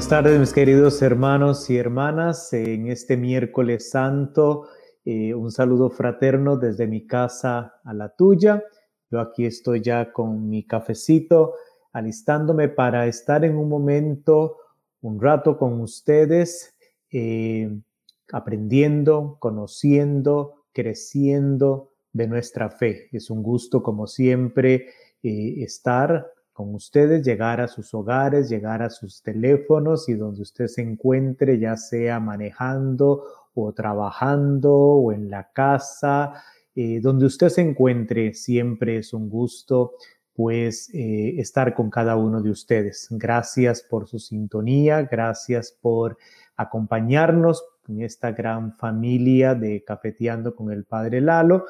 [0.00, 2.54] Buenas tardes, mis queridos hermanos y hermanas.
[2.54, 4.66] En este miércoles santo,
[5.04, 8.64] eh, un saludo fraterno desde mi casa a la tuya.
[9.10, 11.52] Yo aquí estoy ya con mi cafecito,
[11.92, 14.56] alistándome para estar en un momento,
[15.02, 16.74] un rato con ustedes,
[17.12, 17.70] eh,
[18.32, 23.10] aprendiendo, conociendo, creciendo de nuestra fe.
[23.12, 24.86] Es un gusto, como siempre,
[25.22, 30.66] eh, estar con ustedes, llegar a sus hogares, llegar a sus teléfonos y donde usted
[30.66, 33.24] se encuentre, ya sea manejando
[33.54, 36.34] o trabajando o en la casa,
[36.74, 39.92] eh, donde usted se encuentre, siempre es un gusto
[40.34, 43.08] pues eh, estar con cada uno de ustedes.
[43.08, 46.18] Gracias por su sintonía, gracias por
[46.56, 51.64] acompañarnos en esta gran familia de Cafeteando con el Padre Lalo,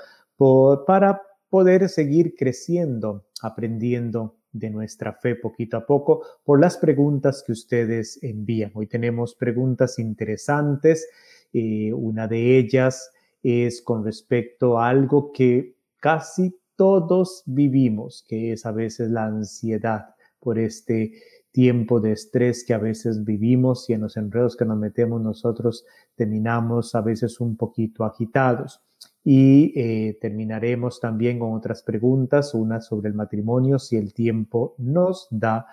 [0.84, 7.52] para poder seguir creciendo, aprendiendo de nuestra fe poquito a poco por las preguntas que
[7.52, 8.70] ustedes envían.
[8.74, 11.08] Hoy tenemos preguntas interesantes.
[11.52, 13.10] Eh, una de ellas
[13.42, 20.14] es con respecto a algo que casi todos vivimos, que es a veces la ansiedad
[20.38, 21.12] por este
[21.52, 25.84] tiempo de estrés que a veces vivimos y en los enredos que nos metemos nosotros
[26.14, 28.80] terminamos a veces un poquito agitados.
[29.22, 35.28] Y eh, terminaremos también con otras preguntas, una sobre el matrimonio, si el tiempo nos
[35.30, 35.66] da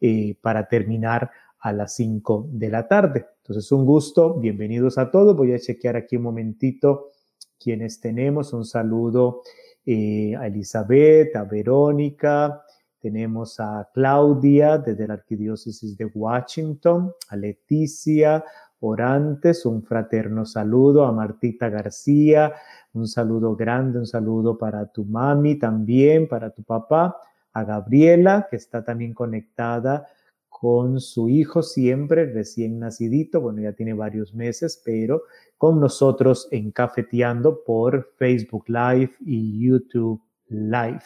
[0.00, 3.26] eh, para terminar a las 5 de la tarde.
[3.38, 5.36] Entonces, un gusto, bienvenidos a todos.
[5.36, 7.10] Voy a chequear aquí un momentito
[7.58, 8.52] quienes tenemos.
[8.52, 9.42] Un saludo
[9.84, 12.62] eh, a Elizabeth, a Verónica,
[13.00, 18.44] tenemos a Claudia desde la Arquidiócesis de Washington, a Leticia
[18.82, 22.52] Orantes, un fraterno saludo, a Martita García,
[22.92, 27.16] un saludo grande, un saludo para tu mami también, para tu papá,
[27.52, 30.06] a Gabriela, que está también conectada
[30.48, 35.22] con su hijo siempre, recién nacidito, bueno, ya tiene varios meses, pero
[35.58, 41.02] con nosotros en Cafeteando por Facebook Live y YouTube Live.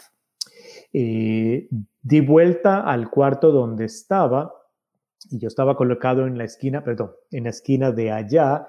[0.92, 1.68] Eh,
[2.02, 4.52] di vuelta al cuarto donde estaba
[5.30, 8.66] y yo estaba colocado en la esquina, perdón, en la esquina de allá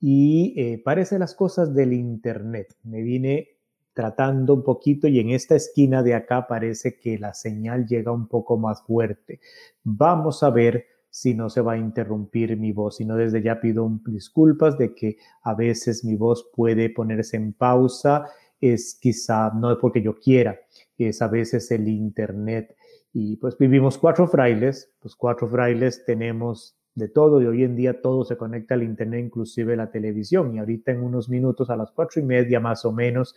[0.00, 2.74] y eh, parece las cosas del Internet.
[2.84, 3.48] Me vine
[3.92, 8.28] tratando un poquito y en esta esquina de acá parece que la señal llega un
[8.28, 9.40] poco más fuerte.
[9.82, 12.96] Vamos a ver si no se va a interrumpir mi voz.
[12.96, 17.52] Si no, desde ya pido disculpas de que a veces mi voz puede ponerse en
[17.52, 18.26] pausa.
[18.60, 20.58] Es quizá no es porque yo quiera,
[20.96, 22.76] es a veces el Internet.
[23.12, 28.00] Y pues vivimos cuatro frailes, pues cuatro frailes tenemos de todo y hoy en día
[28.00, 30.54] todo se conecta al Internet, inclusive la televisión.
[30.54, 33.34] Y ahorita en unos minutos, a las cuatro y media más o menos,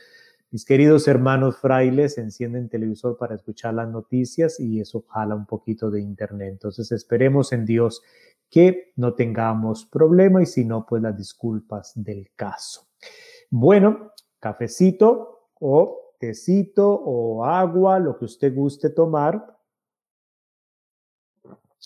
[0.51, 5.89] mis queridos hermanos frailes encienden televisor para escuchar las noticias y eso jala un poquito
[5.89, 6.49] de Internet.
[6.51, 8.03] Entonces esperemos en Dios
[8.51, 12.87] que no tengamos problema y si no, pues las disculpas del caso.
[13.49, 19.57] Bueno, cafecito o tecito o agua, lo que usted guste tomar.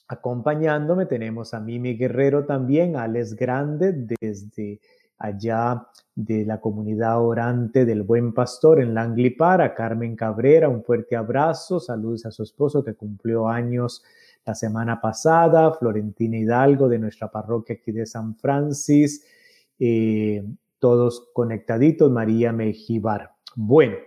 [0.07, 4.79] Acompañándome tenemos a Mimi Guerrero también, Alex Grande desde
[5.17, 11.15] allá de la comunidad orante del Buen Pastor en Langlipar, a Carmen Cabrera, un fuerte
[11.15, 14.03] abrazo, saludos a su esposo que cumplió años
[14.45, 19.25] la semana pasada, Florentina Hidalgo de nuestra parroquia aquí de San Francis,
[19.77, 20.43] eh,
[20.79, 23.33] todos conectaditos, María Mejibar.
[23.55, 23.97] Bueno,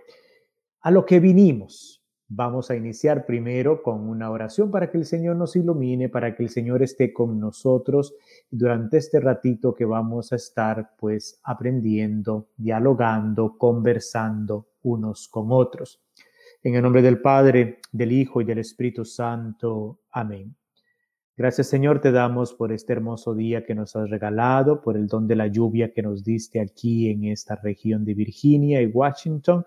[0.81, 2.00] a lo que vinimos.
[2.33, 6.43] Vamos a iniciar primero con una oración para que el Señor nos ilumine, para que
[6.43, 8.15] el Señor esté con nosotros
[8.49, 16.01] durante este ratito que vamos a estar pues aprendiendo, dialogando, conversando unos con otros.
[16.63, 19.99] En el nombre del Padre, del Hijo y del Espíritu Santo.
[20.09, 20.55] Amén.
[21.35, 25.27] Gracias Señor te damos por este hermoso día que nos has regalado, por el don
[25.27, 29.65] de la lluvia que nos diste aquí en esta región de Virginia y Washington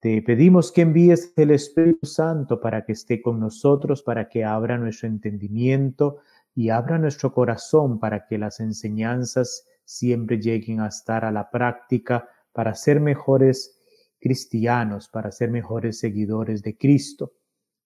[0.00, 4.78] te pedimos que envíes el Espíritu Santo para que esté con nosotros, para que abra
[4.78, 6.18] nuestro entendimiento
[6.54, 12.28] y abra nuestro corazón para que las enseñanzas siempre lleguen a estar a la práctica
[12.52, 13.80] para ser mejores
[14.20, 17.32] cristianos, para ser mejores seguidores de Cristo.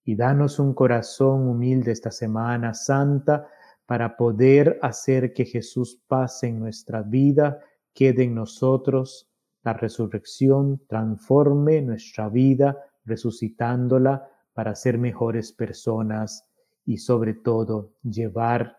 [0.04, 3.48] Y danos un corazón humilde esta Semana Santa
[3.86, 7.60] para poder hacer que Jesús pase en nuestra vida,
[7.94, 9.31] quede en nosotros
[9.62, 16.44] la resurrección transforme nuestra vida, resucitándola para ser mejores personas
[16.84, 18.76] y sobre todo llevar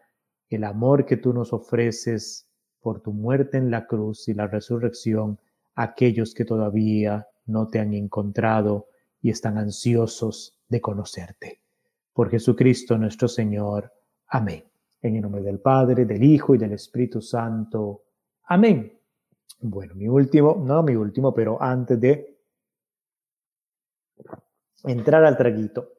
[0.49, 2.47] el amor que tú nos ofreces
[2.81, 5.39] por tu muerte en la cruz y la resurrección
[5.75, 8.87] a aquellos que todavía no te han encontrado
[9.21, 11.61] y están ansiosos de conocerte.
[12.13, 13.91] Por Jesucristo nuestro Señor.
[14.27, 14.63] Amén.
[15.01, 18.03] En el nombre del Padre, del Hijo y del Espíritu Santo.
[18.43, 19.02] Amén.
[19.59, 22.37] Bueno, mi último, no mi último, pero antes de
[24.83, 25.93] entrar al traguito.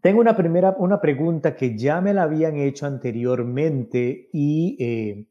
[0.00, 5.26] Tengo una primera, una pregunta que ya me la habían hecho anteriormente y eh,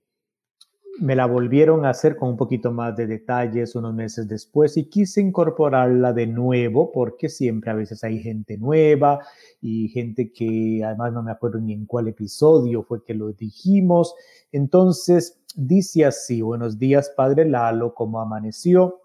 [0.99, 4.85] me la volvieron a hacer con un poquito más de detalles unos meses después y
[4.89, 9.19] quise incorporarla de nuevo porque siempre a veces hay gente nueva
[9.61, 14.13] y gente que además no me acuerdo ni en cuál episodio fue que lo dijimos.
[14.51, 19.01] Entonces dice así, buenos días Padre Lalo, ¿cómo amaneció?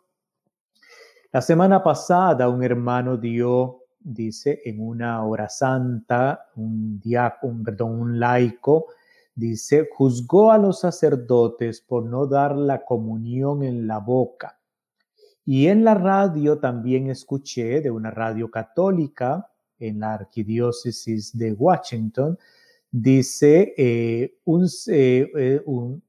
[1.32, 8.20] La semana pasada un hermano dio, dice, en una hora santa, un diácono, perdón, un
[8.20, 8.86] laico,
[9.34, 14.58] dice, juzgó a los sacerdotes por no dar la comunión en la boca.
[15.44, 22.38] Y en la radio también escuché de una radio católica en la arquidiócesis de Washington,
[22.90, 26.02] dice eh, un, eh, eh, un,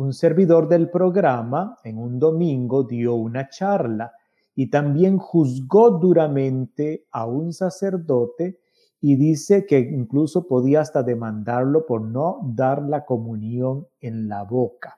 [0.00, 4.14] un servidor del programa en un domingo dio una charla
[4.54, 8.60] y también juzgó duramente a un sacerdote
[9.02, 14.96] y dice que incluso podía hasta demandarlo por no dar la comunión en la boca.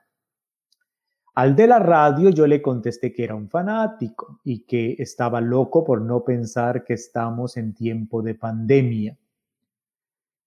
[1.35, 5.83] Al de la radio yo le contesté que era un fanático y que estaba loco
[5.83, 9.17] por no pensar que estamos en tiempo de pandemia.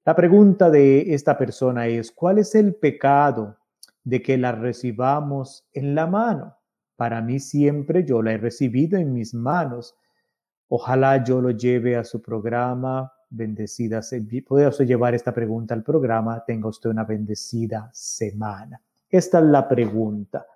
[0.07, 3.59] La pregunta de esta persona es, ¿cuál es el pecado
[4.07, 6.57] de que la recibamos en la mano?
[6.95, 9.97] Para mí siempre yo la he recibido en mis manos.
[10.69, 14.01] Ojalá yo lo lleve a su programa bendecida,
[14.47, 18.81] puede usted llevar esta pregunta al programa, tenga usted una bendecida semana.
[19.11, 20.47] Esta es la pregunta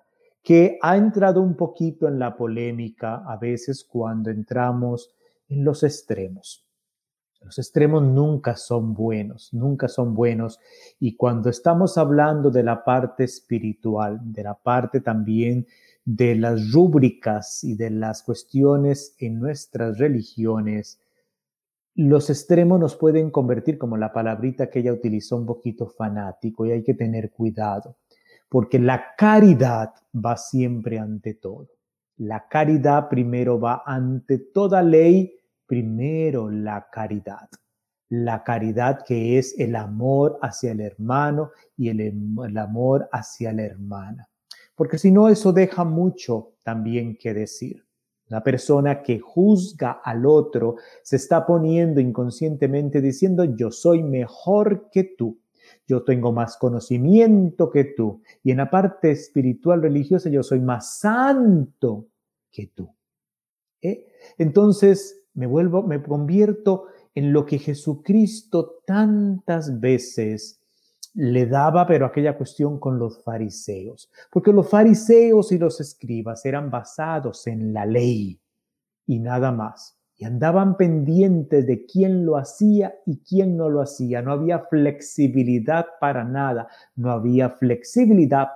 [0.41, 5.13] que ha entrado un poquito en la polémica a veces cuando entramos
[5.49, 6.65] en los extremos.
[7.41, 10.59] Los extremos nunca son buenos, nunca son buenos.
[10.99, 15.65] Y cuando estamos hablando de la parte espiritual, de la parte también
[16.05, 20.99] de las rúbricas y de las cuestiones en nuestras religiones,
[21.95, 26.71] los extremos nos pueden convertir, como la palabrita que ella utilizó, un poquito fanático y
[26.71, 27.97] hay que tener cuidado,
[28.49, 31.67] porque la caridad va siempre ante todo.
[32.17, 35.33] La caridad primero va ante toda ley,
[35.71, 37.47] primero la caridad.
[38.09, 43.63] La caridad que es el amor hacia el hermano y el, el amor hacia la
[43.63, 44.27] hermana.
[44.75, 47.85] Porque si no, eso deja mucho también que decir.
[48.27, 55.05] La persona que juzga al otro se está poniendo inconscientemente diciendo yo soy mejor que
[55.17, 55.39] tú,
[55.87, 60.99] yo tengo más conocimiento que tú y en la parte espiritual religiosa yo soy más
[60.99, 62.07] santo
[62.51, 62.93] que tú.
[63.81, 64.09] ¿Eh?
[64.37, 70.61] Entonces me vuelvo, me convierto en lo que Jesucristo tantas veces
[71.13, 76.71] le daba, pero aquella cuestión con los fariseos, porque los fariseos y los escribas eran
[76.71, 78.39] basados en la ley
[79.05, 84.21] y nada más, y andaban pendientes de quién lo hacía y quién no lo hacía.
[84.21, 88.49] No había flexibilidad para nada, no había flexibilidad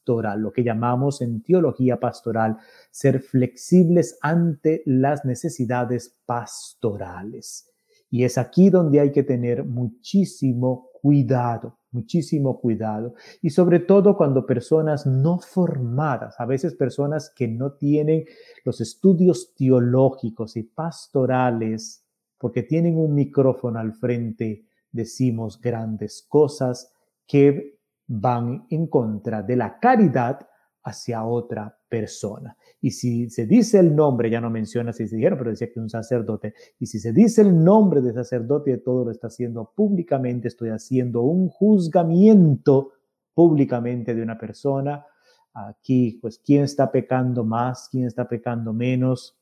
[0.00, 2.58] pastoral, lo que llamamos en teología pastoral,
[2.90, 7.70] ser flexibles ante las necesidades pastorales.
[8.10, 13.14] Y es aquí donde hay que tener muchísimo cuidado, muchísimo cuidado.
[13.40, 18.24] Y sobre todo cuando personas no formadas, a veces personas que no tienen
[18.64, 22.04] los estudios teológicos y pastorales,
[22.38, 26.92] porque tienen un micrófono al frente, decimos grandes cosas
[27.26, 27.79] que
[28.12, 30.40] van en contra de la caridad
[30.82, 32.56] hacia otra persona.
[32.80, 35.78] Y si se dice el nombre, ya no menciona si se dijeron, pero decía que
[35.78, 40.48] un sacerdote, y si se dice el nombre de sacerdote, todo lo está haciendo públicamente,
[40.48, 42.92] estoy haciendo un juzgamiento
[43.32, 45.06] públicamente de una persona.
[45.52, 47.88] Aquí, pues, ¿quién está pecando más?
[47.90, 49.38] ¿Quién está pecando menos?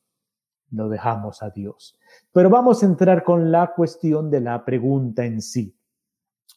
[0.73, 1.99] Lo dejamos a Dios.
[2.33, 5.75] Pero vamos a entrar con la cuestión de la pregunta en sí.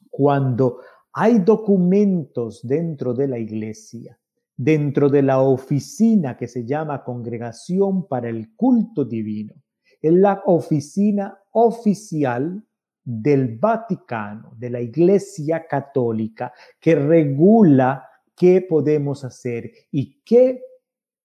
[0.10, 0.80] Cuando
[1.14, 4.18] hay documentos dentro de la iglesia
[4.64, 9.56] dentro de la oficina que se llama Congregación para el Culto Divino.
[10.00, 12.64] Es la oficina oficial
[13.04, 20.62] del Vaticano, de la Iglesia Católica, que regula qué podemos hacer y qué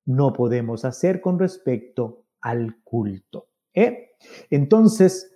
[0.06, 3.48] no podemos hacer con respecto al culto.
[3.74, 4.12] ¿eh?
[4.48, 5.30] Entonces,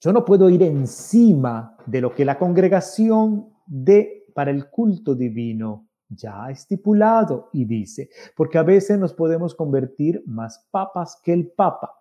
[0.00, 5.88] yo no puedo ir encima de lo que la congregación de para el culto divino
[6.08, 11.92] ya estipulado y dice, porque a veces nos podemos convertir más papas que el papa.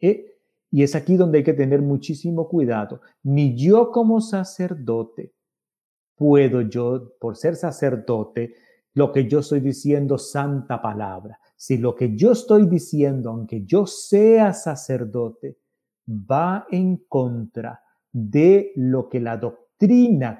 [0.00, 0.26] ¿eh?
[0.72, 3.00] Y es aquí donde hay que tener muchísimo cuidado.
[3.22, 5.32] Ni yo como sacerdote
[6.16, 8.54] puedo yo, por ser sacerdote,
[8.94, 11.38] lo que yo estoy diciendo, santa palabra.
[11.56, 15.58] Si lo que yo estoy diciendo, aunque yo sea sacerdote,
[16.08, 19.63] va en contra de lo que la doctrina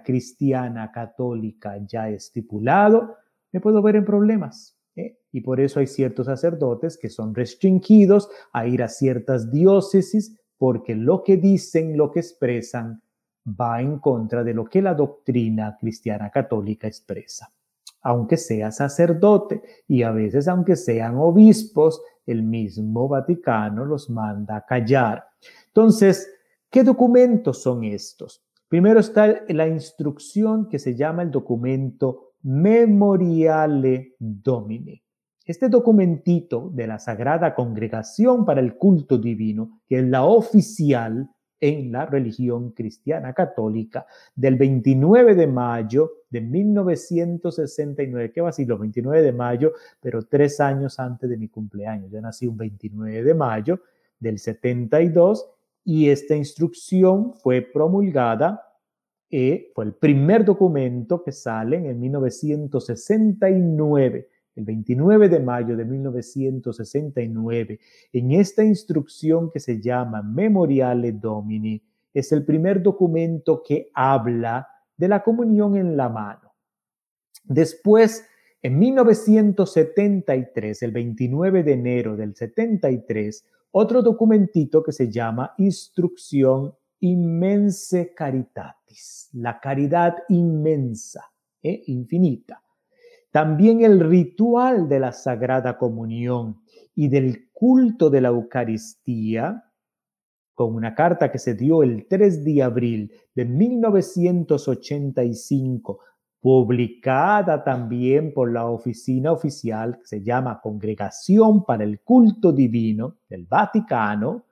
[0.03, 3.17] cristiana católica ya estipulado,
[3.53, 4.77] me puedo ver en problemas.
[4.97, 5.19] ¿eh?
[5.33, 10.95] Y por eso hay ciertos sacerdotes que son restringidos a ir a ciertas diócesis porque
[10.95, 13.03] lo que dicen, lo que expresan,
[13.47, 17.53] va en contra de lo que la doctrina cristiana católica expresa.
[18.03, 24.65] Aunque sea sacerdote y a veces aunque sean obispos, el mismo Vaticano los manda a
[24.65, 25.25] callar.
[25.67, 26.31] Entonces,
[26.71, 28.43] ¿qué documentos son estos?
[28.69, 35.03] Primero está la instrucción que se llama el documento Memoriale Domini.
[35.45, 41.29] Este documentito de la Sagrada Congregación para el Culto Divino, que es la oficial
[41.61, 48.33] en la religión cristiana católica del 29 de mayo de 1969.
[48.33, 48.69] ¿Qué va a decir?
[48.69, 52.11] Los 29 de mayo, pero tres años antes de mi cumpleaños.
[52.11, 53.81] Yo nací un 29 de mayo
[54.19, 55.49] del 72
[55.85, 58.65] y esta instrucción fue promulgada
[59.37, 67.81] eh, fue el primer documento que sale en 1969, el 29 de mayo de 1969.
[68.13, 75.09] En esta instrucción que se llama Memoriale Domini, es el primer documento que habla de
[75.09, 76.55] la comunión en la mano.
[77.43, 78.25] Después,
[78.63, 83.45] en 1973, el 29 de enero del 73,
[83.77, 88.77] otro documentito que se llama Instrucción Immense Caritat
[89.33, 92.63] la caridad inmensa e infinita.
[93.31, 96.63] También el ritual de la Sagrada Comunión
[96.95, 99.65] y del culto de la Eucaristía,
[100.55, 105.99] con una carta que se dio el 3 de abril de 1985,
[106.45, 113.47] publicada también por la oficina oficial que se llama Congregación para el Culto Divino del
[113.47, 114.45] Vaticano,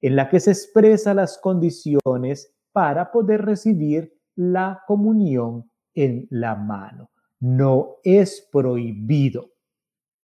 [0.00, 7.10] en la que se expresa las condiciones para poder recibir la comunión en la mano.
[7.40, 9.50] No es prohibido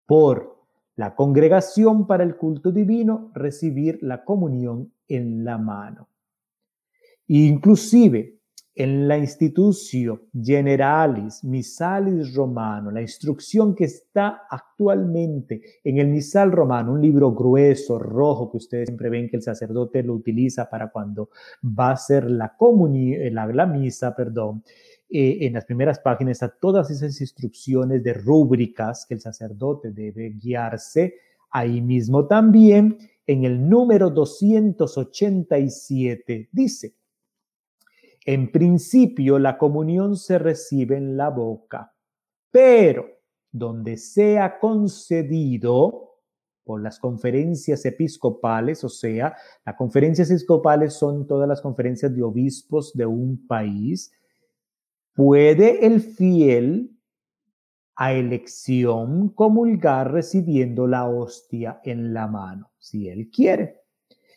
[0.07, 0.65] por
[0.97, 6.09] la congregación para el culto divino recibir la comunión en la mano.
[7.27, 8.39] Inclusive
[8.75, 16.93] en la institución Generalis Misalis Romano, la instrucción que está actualmente en el Misal Romano,
[16.93, 21.29] un libro grueso, rojo, que ustedes siempre ven que el sacerdote lo utiliza para cuando
[21.63, 22.57] va a hacer la,
[22.95, 24.65] eh, la, la misa, perdón,
[25.11, 30.31] eh, en las primeras páginas están todas esas instrucciones de rúbricas que el sacerdote debe
[30.31, 31.17] guiarse.
[31.51, 36.95] Ahí mismo también, en el número 287, dice,
[38.25, 41.95] en principio, la comunión se recibe en la boca,
[42.51, 43.07] pero
[43.51, 46.13] donde sea concedido
[46.65, 52.93] por las conferencias episcopales, o sea, las conferencias episcopales son todas las conferencias de obispos
[52.95, 54.13] de un país,
[55.15, 56.97] puede el fiel
[57.97, 63.83] a elección comulgar recibiendo la hostia en la mano, si él quiere.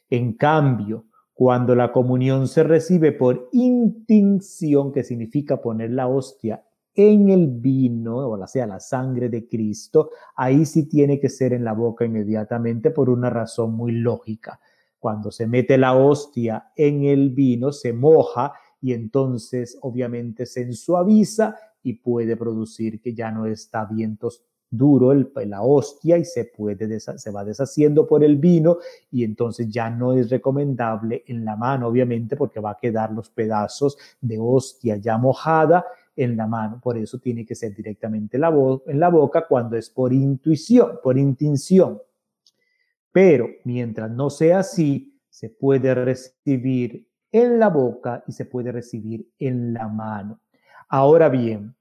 [0.10, 6.63] En cambio, cuando la comunión se recibe por intinción, que significa poner la hostia
[6.96, 11.65] en el vino, o sea, la sangre de Cristo, ahí sí tiene que ser en
[11.65, 14.62] la boca inmediatamente por una razón muy lógica.
[14.98, 21.58] Cuando se mete la hostia en el vino, se moja y entonces obviamente se ensuaviza
[21.84, 24.15] y puede producir que ya no está bien
[24.69, 28.77] duro el, la hostia y se, puede se va deshaciendo por el vino
[29.12, 33.29] y entonces ya no es recomendable en la mano, obviamente, porque va a quedar los
[33.29, 36.79] pedazos de hostia ya mojada en la mano.
[36.81, 38.53] Por eso tiene que ser directamente la
[38.88, 42.01] en la boca cuando es por intuición, por intención.
[43.12, 49.29] Pero mientras no sea así, se puede recibir en la boca y se puede recibir
[49.39, 50.39] en la mano.
[50.88, 51.75] Ahora bien,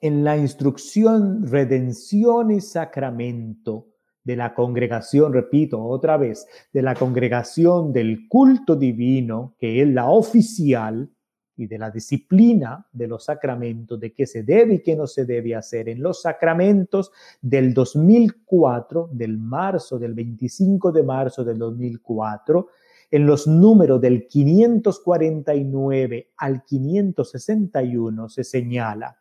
[0.00, 3.88] en la instrucción, redención y sacramento
[4.24, 10.10] de la congregación, repito otra vez, de la congregación del culto divino, que es la
[10.10, 11.10] oficial,
[11.60, 15.26] y de la disciplina de los sacramentos, de qué se debe y qué no se
[15.26, 22.66] debe hacer en los sacramentos del 2004, del marzo, del 25 de marzo del 2004,
[23.10, 29.20] en los números del 549 al 561 se señala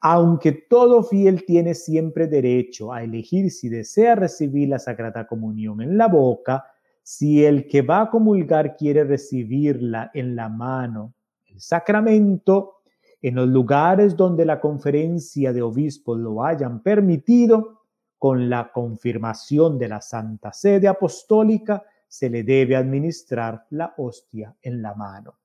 [0.00, 5.98] aunque todo fiel tiene siempre derecho a elegir si desea recibir la Sagrada Comunión en
[5.98, 6.64] la boca,
[7.02, 11.14] si el que va a comulgar quiere recibirla en la mano,
[11.46, 12.74] el sacramento,
[13.20, 17.78] en los lugares donde la conferencia de obispos lo hayan permitido,
[18.18, 24.82] con la confirmación de la Santa Sede Apostólica, se le debe administrar la hostia en
[24.82, 25.38] la mano.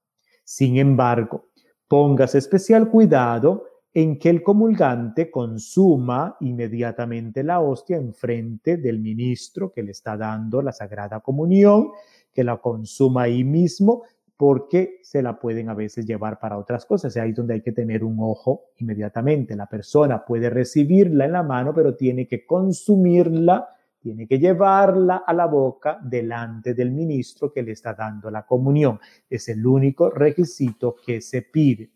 [0.44, 1.50] Sin embargo,
[1.88, 9.72] pongas especial cuidado en que el comulgante consuma inmediatamente la hostia en frente del ministro
[9.72, 11.92] que le está dando la Sagrada Comunión,
[12.34, 14.04] que la consuma ahí mismo
[14.36, 17.16] porque se la pueden a veces llevar para otras cosas.
[17.18, 19.56] Ahí es donde hay que tener un ojo inmediatamente.
[19.56, 23.70] La persona puede recibirla en la mano, pero tiene que consumirla,
[24.00, 29.00] tiene que llevarla a la boca delante del ministro que le está dando la comunión.
[29.30, 31.92] Es el único requisito que se pide.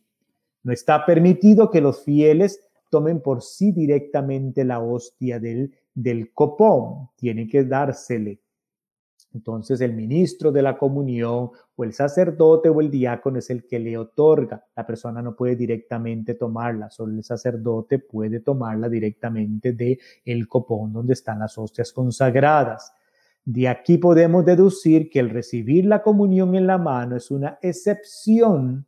[0.64, 2.60] No está permitido que los fieles
[2.90, 7.10] tomen por sí directamente la hostia del, del copón.
[7.16, 8.40] Tiene que dársele.
[9.34, 13.80] Entonces el ministro de la comunión o el sacerdote o el diácono es el que
[13.80, 14.66] le otorga.
[14.76, 20.94] La persona no puede directamente tomarla, solo el sacerdote puede tomarla directamente de el copón
[20.94, 22.92] donde están las hostias consagradas.
[23.46, 28.86] De aquí podemos deducir que el recibir la comunión en la mano es una excepción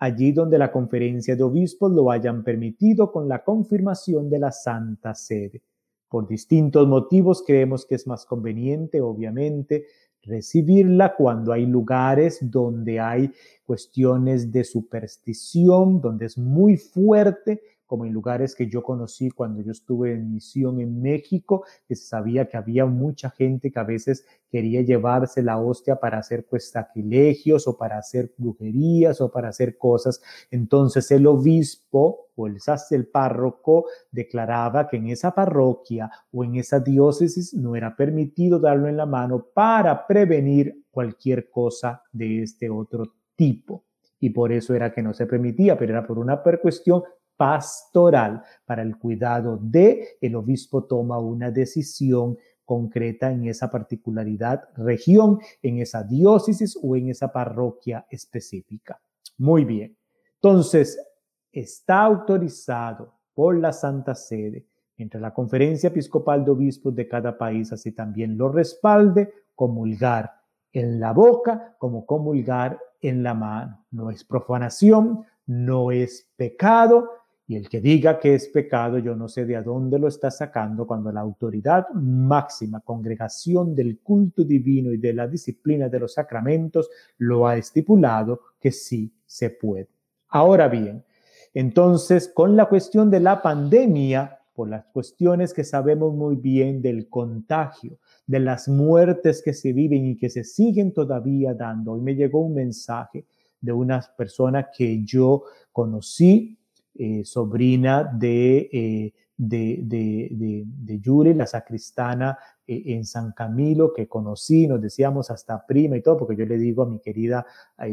[0.00, 5.14] allí donde la conferencia de obispos lo hayan permitido con la confirmación de la Santa
[5.14, 5.62] Sede.
[6.08, 9.84] Por distintos motivos creemos que es más conveniente, obviamente,
[10.22, 13.30] recibirla cuando hay lugares donde hay
[13.64, 19.72] cuestiones de superstición, donde es muy fuerte como en lugares que yo conocí cuando yo
[19.72, 24.24] estuve en misión en México, que se sabía que había mucha gente que a veces
[24.48, 29.76] quería llevarse la hostia para hacer pues sacrilegios o para hacer brujerías o para hacer
[29.76, 30.22] cosas.
[30.52, 32.58] Entonces el obispo o el,
[32.92, 38.86] el párroco declaraba que en esa parroquia o en esa diócesis no era permitido darlo
[38.86, 43.82] en la mano para prevenir cualquier cosa de este otro tipo
[44.20, 47.02] y por eso era que no se permitía, pero era por una cuestión
[47.40, 55.38] pastoral para el cuidado de, el obispo toma una decisión concreta en esa particularidad región,
[55.62, 59.00] en esa diócesis o en esa parroquia específica.
[59.38, 59.96] Muy bien.
[60.34, 61.02] Entonces,
[61.50, 64.66] está autorizado por la Santa Sede,
[64.98, 70.30] entre la Conferencia Episcopal de Obispos de cada país, así también lo respalde, comulgar
[70.74, 73.86] en la boca como comulgar en la mano.
[73.92, 77.08] No es profanación, no es pecado,
[77.50, 80.86] y el que diga que es pecado, yo no sé de dónde lo está sacando
[80.86, 86.88] cuando la autoridad máxima, congregación del culto divino y de la disciplina de los sacramentos,
[87.18, 89.88] lo ha estipulado que sí se puede.
[90.28, 91.04] Ahora bien,
[91.52, 97.08] entonces, con la cuestión de la pandemia, por las cuestiones que sabemos muy bien del
[97.08, 101.94] contagio, de las muertes que se viven y que se siguen todavía dando.
[101.94, 103.26] Hoy me llegó un mensaje
[103.60, 106.59] de una persona que yo conocí
[106.94, 114.08] eh, sobrina de, eh, de, de, de, Yuri, la sacristana eh, en San Camilo, que
[114.08, 117.46] conocí, nos decíamos hasta prima y todo, porque yo le digo a mi querida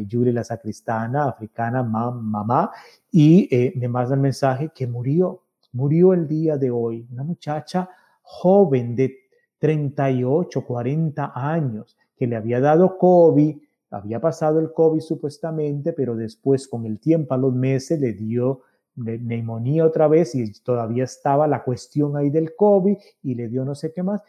[0.06, 2.70] Yuri, la sacristana africana, mamá,
[3.10, 7.88] y me manda el mensaje que murió, murió el día de hoy, una muchacha
[8.22, 9.16] joven de
[9.58, 13.56] 38, 40 años, que le había dado COVID,
[13.90, 18.62] había pasado el COVID supuestamente, pero después con el tiempo, a los meses, le dio
[18.98, 23.74] neumonía otra vez y todavía estaba la cuestión ahí del COVID y le dio no
[23.74, 24.22] sé qué más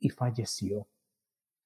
[0.00, 0.86] y falleció.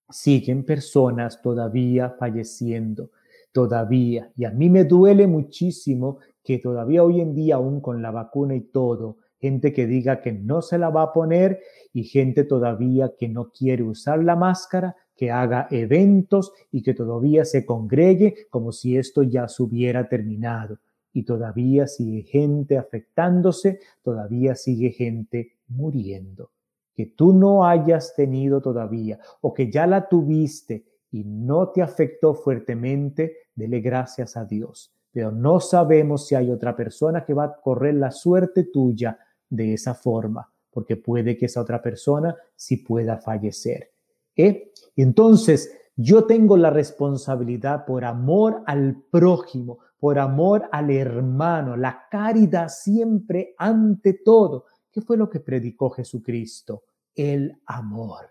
[0.09, 3.11] Siguen personas todavía falleciendo,
[3.53, 4.31] todavía.
[4.37, 8.55] Y a mí me duele muchísimo que todavía hoy en día, aún con la vacuna
[8.55, 11.61] y todo, gente que diga que no se la va a poner
[11.93, 17.45] y gente todavía que no quiere usar la máscara, que haga eventos y que todavía
[17.45, 20.79] se congregue como si esto ya se hubiera terminado
[21.13, 26.51] y todavía sigue gente afectándose, todavía sigue gente muriendo.
[26.95, 32.35] Que tú no hayas tenido todavía o que ya la tuviste y no te afectó
[32.35, 34.93] fuertemente, dele gracias a Dios.
[35.11, 39.75] Pero no sabemos si hay otra persona que va a correr la suerte tuya de
[39.75, 43.91] esa forma, porque puede que esa otra persona sí pueda fallecer.
[44.35, 44.73] ¿Eh?
[44.97, 52.69] Entonces, yo tengo la responsabilidad por amor al prójimo, por amor al hermano, la caridad
[52.69, 54.65] siempre ante todo.
[54.91, 56.83] ¿Qué fue lo que predicó Jesucristo?
[57.15, 58.31] El amor.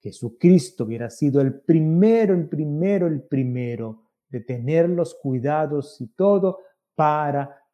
[0.00, 6.60] Jesucristo hubiera sido el primero, el primero, el primero de tener los cuidados y todo
[6.94, 7.64] para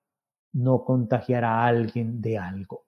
[0.55, 2.87] no contagiar a alguien de algo.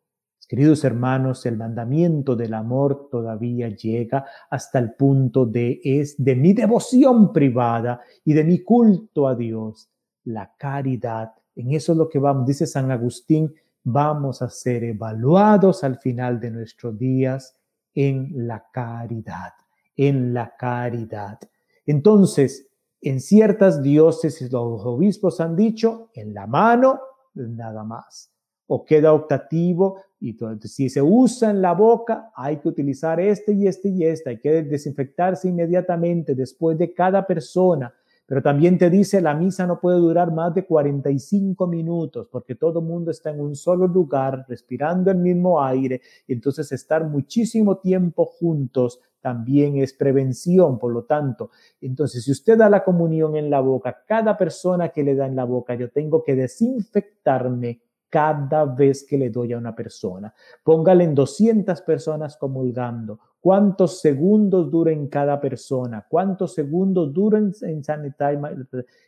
[0.49, 6.55] Queridos hermanos, el mandamiento del amor todavía llega hasta el punto de es de mi
[6.55, 9.91] devoción privada y de mi culto a Dios,
[10.27, 11.33] la caridad.
[11.55, 16.39] En eso es lo que vamos, dice San Agustín, vamos a ser evaluados al final
[16.39, 17.55] de nuestros días
[17.95, 19.55] en la caridad,
[19.97, 21.39] en la caridad.
[21.87, 22.69] Entonces,
[23.01, 27.01] en ciertas diócesis los obispos han dicho, en la mano,
[27.35, 28.33] nada más.
[28.67, 33.69] O queda optativo y si se usa en la boca, hay que utilizar este y
[33.69, 34.31] este y este.
[34.31, 37.95] Hay que desinfectarse inmediatamente después de cada persona.
[38.27, 42.81] Pero también te dice, la misa no puede durar más de 45 minutos porque todo
[42.81, 46.01] el mundo está en un solo lugar, respirando el mismo aire.
[46.27, 51.51] Y entonces estar muchísimo tiempo juntos también es prevención, por lo tanto.
[51.81, 55.35] Entonces, si usted da la comunión en la boca, cada persona que le da en
[55.35, 60.33] la boca, yo tengo que desinfectarme cada vez que le doy a una persona.
[60.63, 63.19] Póngale en 200 personas comulgando.
[63.47, 66.05] ¿Cuántos segundos dura en cada persona?
[66.09, 67.81] ¿Cuántos segundos duran en,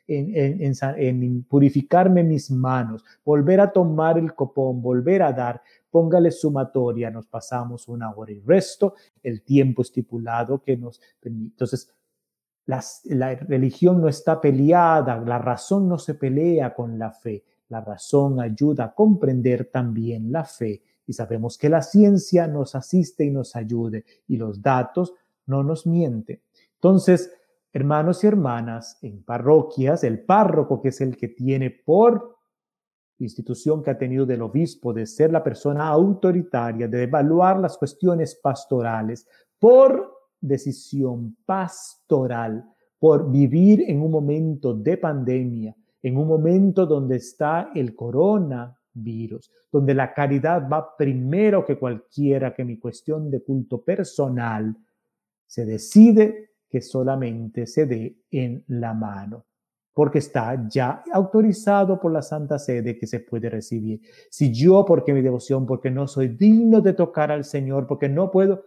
[0.07, 3.05] en, en, purificarme mis manos?
[3.25, 5.61] Volver a tomar el copón, volver a dar.
[5.91, 11.01] Póngale sumatoria, nos pasamos una hora y resto, el tiempo estipulado que nos.
[11.21, 11.93] Entonces,
[12.65, 17.43] la religión no está peleada, la razón no se pelea con la fe.
[17.71, 23.25] La razón ayuda a comprender también la fe y sabemos que la ciencia nos asiste
[23.25, 25.15] y nos ayude y los datos
[25.47, 26.41] no nos mienten.
[26.75, 27.33] Entonces,
[27.73, 32.37] hermanos y hermanas, en parroquias, el párroco que es el que tiene por
[33.19, 38.37] institución que ha tenido del obispo de ser la persona autoritaria, de evaluar las cuestiones
[38.37, 39.27] pastorales
[39.59, 42.65] por decisión pastoral,
[42.99, 47.95] por vivir en un momento de pandemia, en un momento donde está el
[48.99, 54.77] coronavirus, donde la caridad va primero que cualquiera, que mi cuestión de culto personal,
[55.47, 59.47] se decide que solamente se dé en la mano,
[59.95, 64.01] porque está ya autorizado por la Santa Sede que se puede recibir.
[64.31, 68.31] Si yo, porque mi devoción, porque no soy digno de tocar al Señor, porque no
[68.31, 68.65] puedo,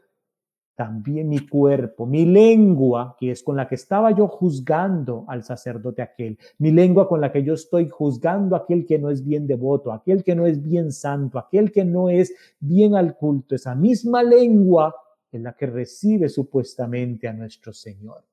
[0.81, 6.01] también mi cuerpo, mi lengua, que es con la que estaba yo juzgando al sacerdote
[6.01, 9.45] aquel, mi lengua con la que yo estoy juzgando a aquel que no es bien
[9.45, 13.75] devoto, aquel que no es bien santo, aquel que no es bien al culto, esa
[13.75, 14.95] misma lengua
[15.31, 18.23] en la que recibe supuestamente a nuestro Señor.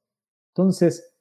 [0.55, 1.15] Entonces,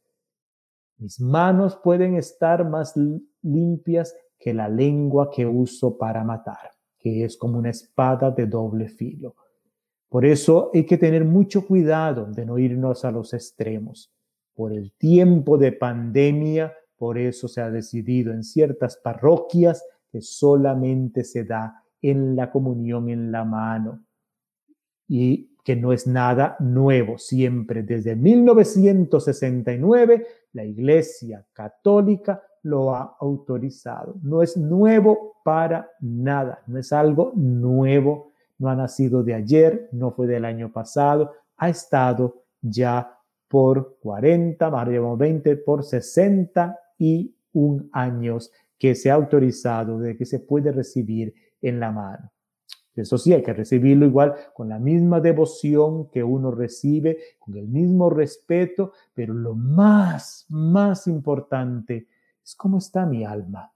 [0.98, 2.96] mis manos pueden estar más
[3.42, 8.88] limpias que la lengua que uso para matar, que es como una espada de doble
[8.88, 9.36] filo.
[10.10, 14.14] Por eso hay que tener mucho cuidado de no irnos a los extremos.
[14.54, 21.24] Por el tiempo de pandemia, por eso se ha decidido en ciertas parroquias que solamente
[21.24, 24.04] se da en la comunión en la mano
[25.08, 27.18] y que no es nada nuevo.
[27.18, 34.16] Siempre desde 1969 la Iglesia Católica lo ha autorizado.
[34.22, 40.12] No es nuevo para nada, no es algo nuevo no ha nacido de ayer, no
[40.12, 43.18] fue del año pasado, ha estado ya
[43.48, 50.40] por 40, más de 20, por 61 años que se ha autorizado de que se
[50.40, 52.32] puede recibir en la mano.
[52.96, 57.68] Eso sí, hay que recibirlo igual con la misma devoción que uno recibe, con el
[57.68, 62.08] mismo respeto, pero lo más, más importante
[62.44, 63.72] es cómo está mi alma,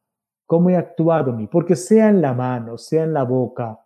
[0.48, 3.80] cómo he actuado mí, porque sea en la mano, sea en la boca,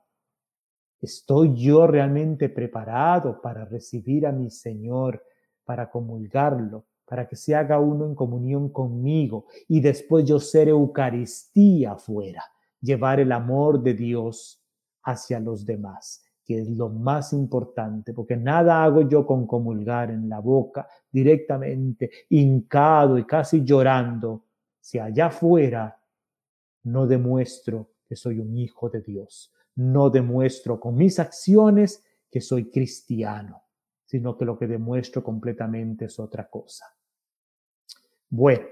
[1.06, 5.24] ¿Estoy yo realmente preparado para recibir a mi Señor,
[5.64, 11.92] para comulgarlo, para que se haga uno en comunión conmigo y después yo ser Eucaristía
[11.92, 12.44] afuera,
[12.82, 14.66] llevar el amor de Dios
[15.04, 20.28] hacia los demás, que es lo más importante, porque nada hago yo con comulgar en
[20.28, 24.46] la boca directamente, hincado y casi llorando,
[24.80, 26.00] si allá afuera
[26.82, 32.70] no demuestro que soy un hijo de Dios, no demuestro con mis acciones que soy
[32.70, 33.64] cristiano,
[34.06, 36.86] sino que lo que demuestro completamente es otra cosa.
[38.30, 38.66] Bueno,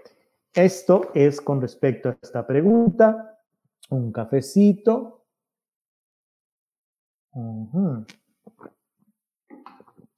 [0.53, 3.39] esto es con respecto a esta pregunta.
[3.89, 5.25] Un cafecito.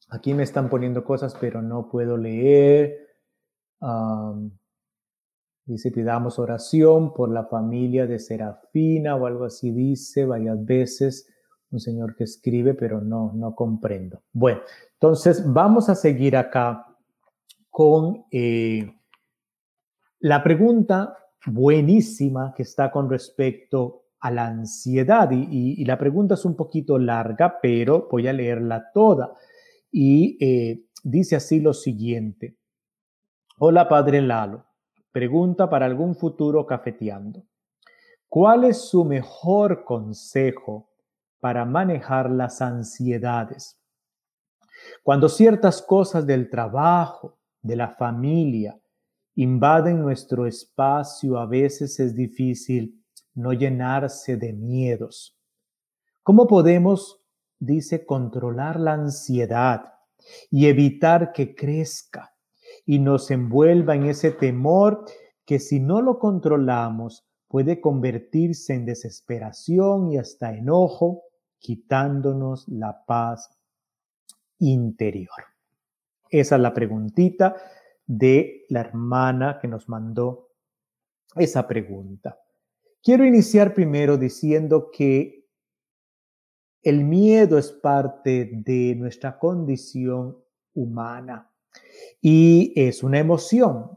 [0.09, 3.17] Aquí me están poniendo cosas, pero no puedo leer.
[5.65, 11.27] Dice, pidamos oración por la familia de Serafina o algo así dice varias veces
[11.71, 14.21] un señor que escribe, pero no, no comprendo.
[14.31, 14.61] Bueno,
[14.93, 16.85] entonces vamos a seguir acá
[17.69, 18.95] con eh,
[20.19, 25.29] la pregunta buenísima que está con respecto a la ansiedad.
[25.31, 29.33] Y, la pregunta es un poquito larga, pero voy a leerla toda.
[29.91, 32.57] Y eh, dice así lo siguiente.
[33.57, 34.64] Hola, Padre Lalo.
[35.15, 37.41] Pregunta para algún futuro cafeteando.
[38.27, 40.89] ¿Cuál es su mejor consejo
[41.39, 43.79] para manejar las ansiedades?
[45.03, 48.77] Cuando ciertas cosas del trabajo, de la familia,
[49.35, 53.01] invaden nuestro espacio, a veces es difícil
[53.35, 55.39] no llenarse de miedos.
[56.23, 57.21] ¿Cómo podemos,
[57.57, 59.93] dice, controlar la ansiedad
[60.51, 62.34] y evitar que crezca
[62.85, 65.05] y nos envuelva en ese temor
[65.45, 71.23] que si no lo controlamos puede convertirse en desesperación y hasta enojo,
[71.59, 73.49] quitándonos la paz
[74.59, 75.29] interior?
[76.29, 77.55] Esa es la preguntita
[78.05, 80.49] de la hermana que nos mandó
[81.35, 82.39] esa pregunta.
[83.01, 85.45] Quiero iniciar primero diciendo que
[86.81, 90.37] el miedo es parte de nuestra condición
[90.73, 91.51] humana
[92.21, 93.91] y es una emoción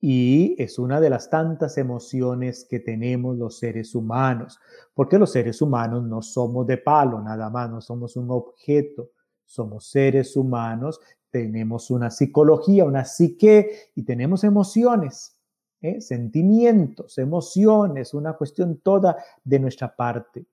[0.00, 4.60] y es una de las tantas emociones que tenemos los seres humanos,
[4.92, 9.12] porque los seres humanos no somos de palo, nada más, no somos un objeto,
[9.46, 15.38] somos seres humanos, tenemos una psicología, una psique y tenemos emociones,
[15.80, 16.00] ¿eh?
[16.00, 20.44] sentimientos, emociones, una cuestión toda de nuestra parte.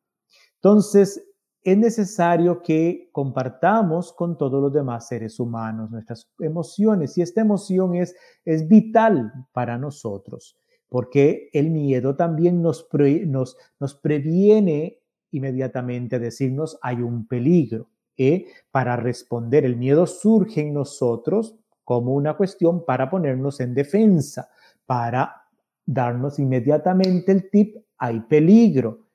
[0.55, 1.23] Entonces,
[1.63, 7.95] es necesario que compartamos con todos los demás seres humanos nuestras emociones y esta emoción
[7.95, 10.57] es, es vital para nosotros
[10.91, 12.85] porque el miedo también nos,
[13.25, 14.99] nos, nos previene
[15.31, 17.87] inmediatamente decirnos hay un peligro.
[18.17, 18.47] ¿eh?
[18.71, 24.49] Para responder, el miedo surge en nosotros como una cuestión para ponernos en defensa,
[24.85, 25.43] para
[25.85, 29.07] darnos inmediatamente el tip, hay peligro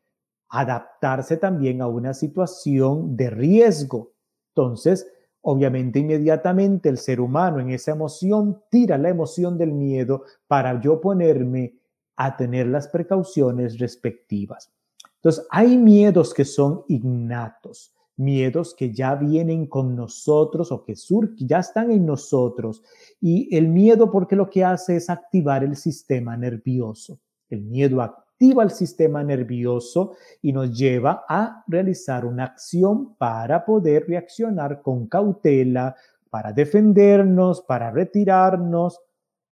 [0.48, 4.12] adaptarse también a una situación de riesgo.
[4.54, 5.06] Entonces,
[5.42, 11.00] obviamente inmediatamente el ser humano en esa emoción tira la emoción del miedo para yo
[11.00, 11.78] ponerme
[12.16, 14.72] a tener las precauciones respectivas.
[15.16, 21.46] Entonces, hay miedos que son innatos, miedos que ya vienen con nosotros o que surgen,
[21.46, 22.82] ya están en nosotros.
[23.20, 27.20] Y el miedo porque lo que hace es activar el sistema nervioso.
[27.50, 28.00] El miedo
[28.36, 35.06] activa el sistema nervioso y nos lleva a realizar una acción para poder reaccionar con
[35.06, 35.96] cautela,
[36.28, 39.00] para defendernos, para retirarnos.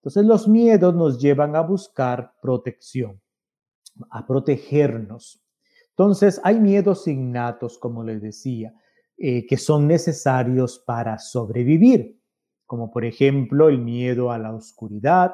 [0.02, 3.22] Entonces los miedos nos llevan a buscar protección,
[4.10, 5.42] a protegernos.
[5.88, 8.74] Entonces hay miedos innatos, como les decía,
[9.16, 12.20] eh, que son necesarios para sobrevivir,
[12.66, 15.32] como por ejemplo el miedo a la oscuridad,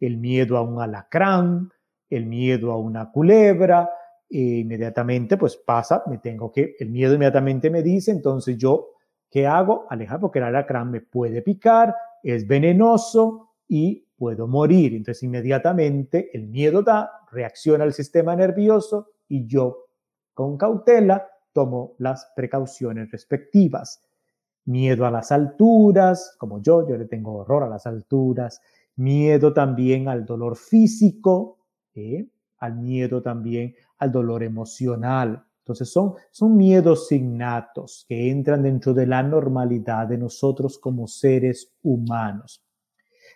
[0.00, 1.70] el miedo a un alacrán,
[2.16, 3.90] el miedo a una culebra,
[4.28, 8.90] e inmediatamente pues pasa, me tengo que, el miedo inmediatamente me dice, entonces yo,
[9.30, 9.86] ¿qué hago?
[9.88, 14.94] Alejar porque el alacrán me puede picar, es venenoso y puedo morir.
[14.94, 19.86] Entonces inmediatamente el miedo da, reacciona al sistema nervioso y yo
[20.34, 24.02] con cautela tomo las precauciones respectivas.
[24.64, 28.60] Miedo a las alturas, como yo, yo le tengo horror a las alturas.
[28.96, 31.58] Miedo también al dolor físico,
[31.94, 32.26] ¿eh?
[32.58, 35.44] al miedo también, al dolor emocional.
[35.58, 41.72] Entonces son, son miedos innatos que entran dentro de la normalidad de nosotros como seres
[41.82, 42.64] humanos.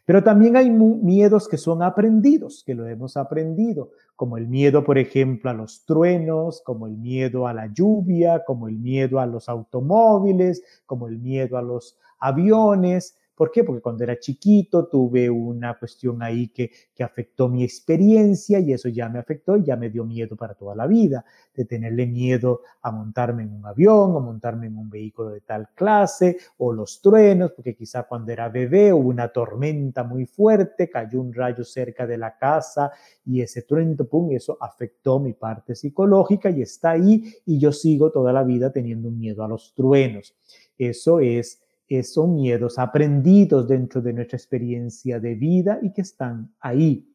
[0.07, 4.99] Pero también hay miedos que son aprendidos, que lo hemos aprendido, como el miedo, por
[4.99, 9.49] ejemplo, a los truenos, como el miedo a la lluvia, como el miedo a los
[9.49, 13.17] automóviles, como el miedo a los aviones.
[13.37, 13.63] ¿Por qué?
[13.65, 18.89] Porque cuando era chiquito tuve una cuestión ahí que, que afectó mi experiencia y eso
[18.89, 22.63] ya me afectó y ya me dio miedo para toda la vida, de tenerle miedo
[22.81, 27.03] a montarme en un avión o montarme en un vehículo de tal clase o los
[27.03, 32.07] truenos, porque quizá cuando era bebé hubo una tormenta muy fuerte, cayó un rayo cerca
[32.07, 32.91] de la casa
[33.25, 38.11] y ese trueno, pum, eso afectó mi parte psicológica y está ahí y yo sigo
[38.11, 40.35] toda la vida teniendo miedo a los truenos.
[40.79, 41.66] Eso es
[42.03, 47.09] son miedos aprendidos dentro de nuestra experiencia de vida y que están ahí.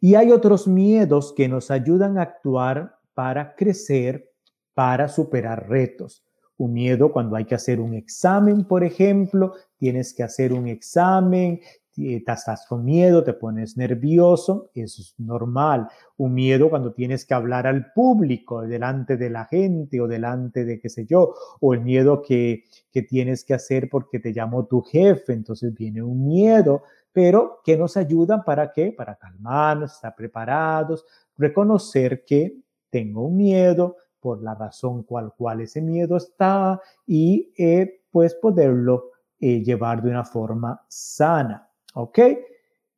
[0.00, 4.30] Y hay otros miedos que nos ayudan a actuar para crecer,
[4.74, 6.24] para superar retos.
[6.58, 11.60] Un miedo cuando hay que hacer un examen, por ejemplo, tienes que hacer un examen,
[11.96, 15.88] estás con miedo, te pones nervioso, eso es normal.
[16.16, 20.78] Un miedo cuando tienes que hablar al público, delante de la gente o delante de
[20.78, 24.82] qué sé yo, o el miedo que, que tienes que hacer porque te llamó tu
[24.82, 26.82] jefe, entonces viene un miedo,
[27.12, 28.92] pero que nos ayudan para qué?
[28.92, 31.04] Para calmarnos, estar preparados,
[31.36, 32.58] reconocer que
[32.90, 39.12] tengo un miedo por la razón cual cual ese miedo está y eh, pues poderlo
[39.38, 41.65] eh, llevar de una forma sana,
[41.96, 42.18] ¿ok?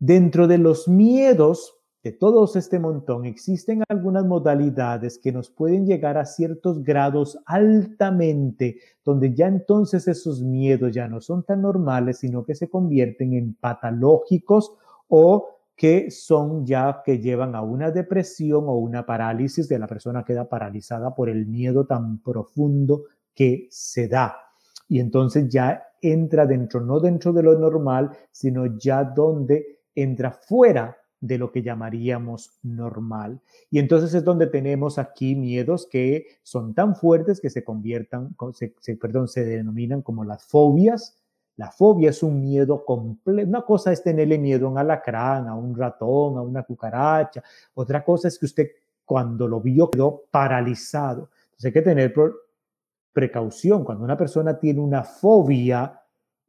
[0.00, 6.16] Dentro de los miedos de todos este montón, existen algunas modalidades que nos pueden llegar
[6.16, 12.44] a ciertos grados altamente, donde ya entonces esos miedos ya no son tan normales, sino
[12.44, 14.72] que se convierten en patológicos
[15.08, 20.24] o que son ya que llevan a una depresión o una parálisis de la persona
[20.24, 24.36] queda paralizada por el miedo tan profundo que se da.
[24.88, 30.96] Y entonces ya entra dentro, no dentro de lo normal, sino ya donde entra fuera
[31.20, 33.40] de lo que llamaríamos normal.
[33.70, 38.96] Y entonces es donde tenemos aquí miedos que son tan fuertes que se conviertan, se,
[38.96, 41.16] perdón, se denominan como las fobias.
[41.56, 43.48] La fobia es un miedo completo.
[43.48, 47.42] Una cosa es tenerle miedo a un alacrán, a un ratón, a una cucaracha.
[47.74, 48.68] Otra cosa es que usted
[49.04, 51.30] cuando lo vio quedó paralizado.
[51.46, 52.12] Entonces hay que tener
[53.12, 53.84] precaución.
[53.84, 56.00] Cuando una persona tiene una fobia,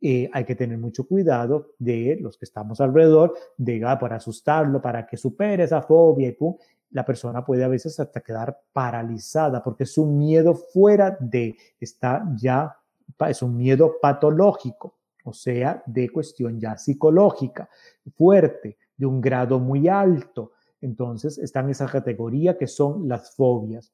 [0.01, 4.81] eh, hay que tener mucho cuidado de los que estamos alrededor, de ah, para asustarlo,
[4.81, 6.55] para que supere esa fobia y pum,
[6.91, 12.23] la persona puede a veces hasta quedar paralizada porque es un miedo fuera de, está
[12.35, 12.75] ya,
[13.27, 17.69] es un miedo patológico, o sea, de cuestión ya psicológica,
[18.15, 20.53] fuerte, de un grado muy alto.
[20.81, 23.93] Entonces, está en esa categoría que son las fobias.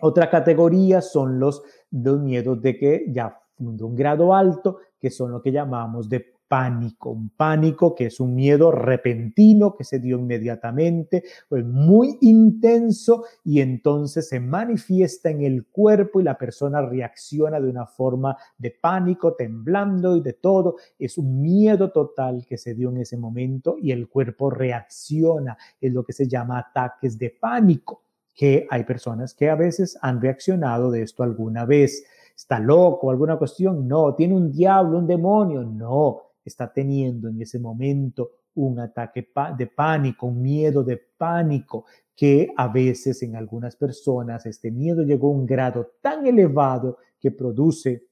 [0.00, 5.42] Otra categoría son los, miedos de que ya de un grado alto, que son lo
[5.42, 11.22] que llamamos de pánico, un pánico que es un miedo repentino que se dio inmediatamente,
[11.50, 17.86] muy intenso y entonces se manifiesta en el cuerpo y la persona reacciona de una
[17.86, 20.76] forma de pánico, temblando y de todo.
[20.98, 25.90] Es un miedo total que se dio en ese momento y el cuerpo reacciona, es
[25.90, 28.02] lo que se llama ataques de pánico,
[28.34, 32.04] que hay personas que a veces han reaccionado de esto alguna vez.
[32.34, 37.58] Está loco, alguna cuestión, no, tiene un diablo, un demonio, no, está teniendo en ese
[37.58, 44.44] momento un ataque de pánico, un miedo de pánico, que a veces en algunas personas
[44.46, 48.06] este miedo llegó a un grado tan elevado que produce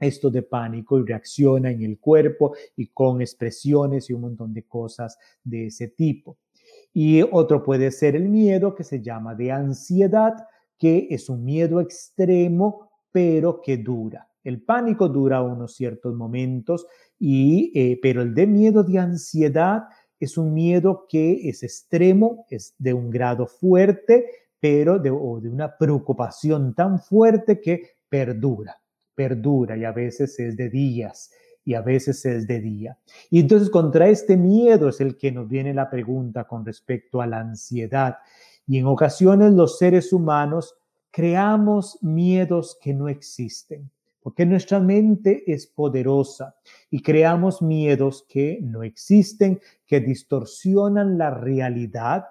[0.00, 4.64] esto de pánico y reacciona en el cuerpo y con expresiones y un montón de
[4.64, 6.38] cosas de ese tipo.
[6.92, 10.34] Y otro puede ser el miedo que se llama de ansiedad,
[10.78, 14.28] que es un miedo extremo pero que dura.
[14.42, 16.86] El pánico dura unos ciertos momentos,
[17.18, 19.84] y, eh, pero el de miedo de ansiedad
[20.18, 24.26] es un miedo que es extremo, es de un grado fuerte,
[24.58, 28.76] pero de, o de una preocupación tan fuerte que perdura,
[29.14, 31.30] perdura y a veces es de días
[31.70, 32.98] y a veces es de día.
[33.30, 37.28] Y entonces contra este miedo es el que nos viene la pregunta con respecto a
[37.28, 38.16] la ansiedad.
[38.66, 40.74] Y en ocasiones los seres humanos
[41.12, 43.88] creamos miedos que no existen,
[44.20, 46.56] porque nuestra mente es poderosa
[46.90, 52.26] y creamos miedos que no existen, que distorsionan la realidad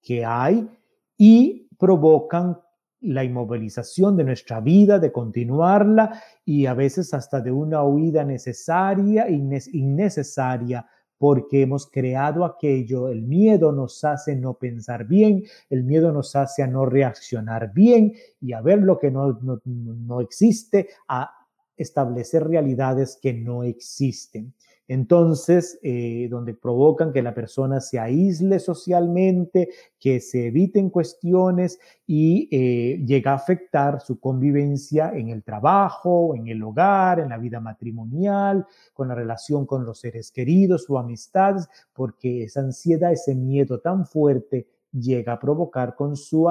[0.00, 0.68] que hay
[1.16, 2.60] y provocan
[3.00, 9.28] la inmovilización de nuestra vida, de continuarla y a veces hasta de una huida necesaria,
[9.28, 10.86] innecesaria
[11.18, 16.62] porque hemos creado aquello, el miedo nos hace no pensar bien, el miedo nos hace
[16.62, 21.30] a no reaccionar bien y a ver lo que no, no, existe, a
[21.76, 24.54] establecer realidades que no existen.
[24.88, 29.68] Entonces, eh, donde provocan que la persona se aísle socialmente,
[30.00, 36.48] que se eviten cuestiones y eh, llega a afectar su convivencia en el trabajo, en
[36.48, 41.68] el hogar, en la vida matrimonial, con la relación con los seres queridos o amistades,
[41.92, 46.46] porque esa ansiedad, ese miedo tan fuerte llega a provocar con su,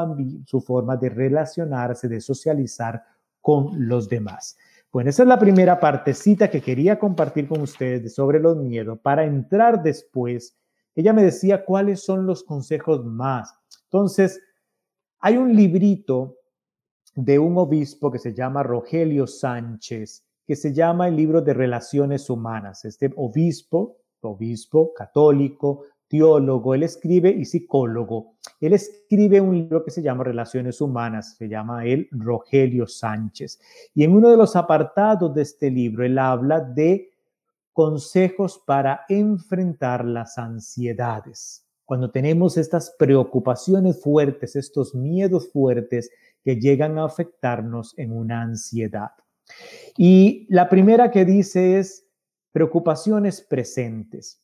[0.45, 3.02] su forma de relacionarse, de socializar
[3.41, 4.58] con los demás.
[4.98, 8.98] Bueno, esa es la primera partecita que quería compartir con ustedes sobre los miedos.
[8.98, 10.58] Para entrar después,
[10.95, 13.54] ella me decía cuáles son los consejos más.
[13.84, 14.41] Entonces,
[15.20, 16.38] hay un librito
[17.14, 22.28] de un obispo que se llama Rogelio Sánchez, que se llama el libro de relaciones
[22.28, 22.84] humanas.
[22.84, 28.36] Este obispo, obispo católico, teólogo, él escribe y psicólogo.
[28.60, 33.60] Él escribe un libro que se llama Relaciones Humanas, se llama él Rogelio Sánchez.
[33.93, 37.12] Y en uno de los apartados de este libro, él habla de
[37.74, 41.66] consejos para enfrentar las ansiedades.
[41.86, 46.10] Cuando tenemos estas preocupaciones fuertes, estos miedos fuertes
[46.43, 49.12] que llegan a afectarnos en una ansiedad.
[49.95, 52.05] Y la primera que dice es
[52.51, 54.41] preocupaciones presentes.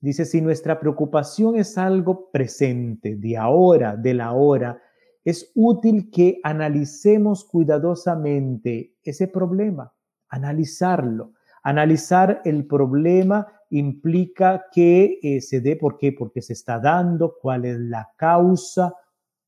[0.00, 4.80] Dice, si nuestra preocupación es algo presente, de ahora, de la hora,
[5.24, 9.92] es útil que analicemos cuidadosamente ese problema,
[10.28, 11.32] analizarlo.
[11.64, 16.12] Analizar el problema implica que eh, se dé, ¿por qué?
[16.12, 18.94] Porque se está dando, cuál es la causa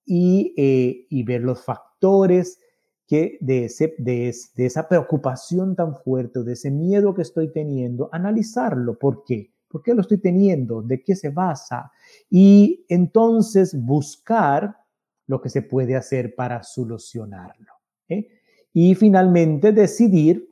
[0.05, 2.59] y, eh, y ver los factores
[3.07, 8.09] que de, ese, de, de esa preocupación tan fuerte, de ese miedo que estoy teniendo,
[8.13, 8.99] analizarlo.
[8.99, 9.53] ¿Por qué?
[9.71, 10.83] ¿Por qué lo estoy teniendo?
[10.83, 11.93] ¿De qué se basa?
[12.29, 14.77] Y entonces buscar
[15.29, 17.73] lo que se puede hacer para solucionarlo.
[18.09, 18.27] ¿eh?
[18.73, 20.51] Y finalmente decidir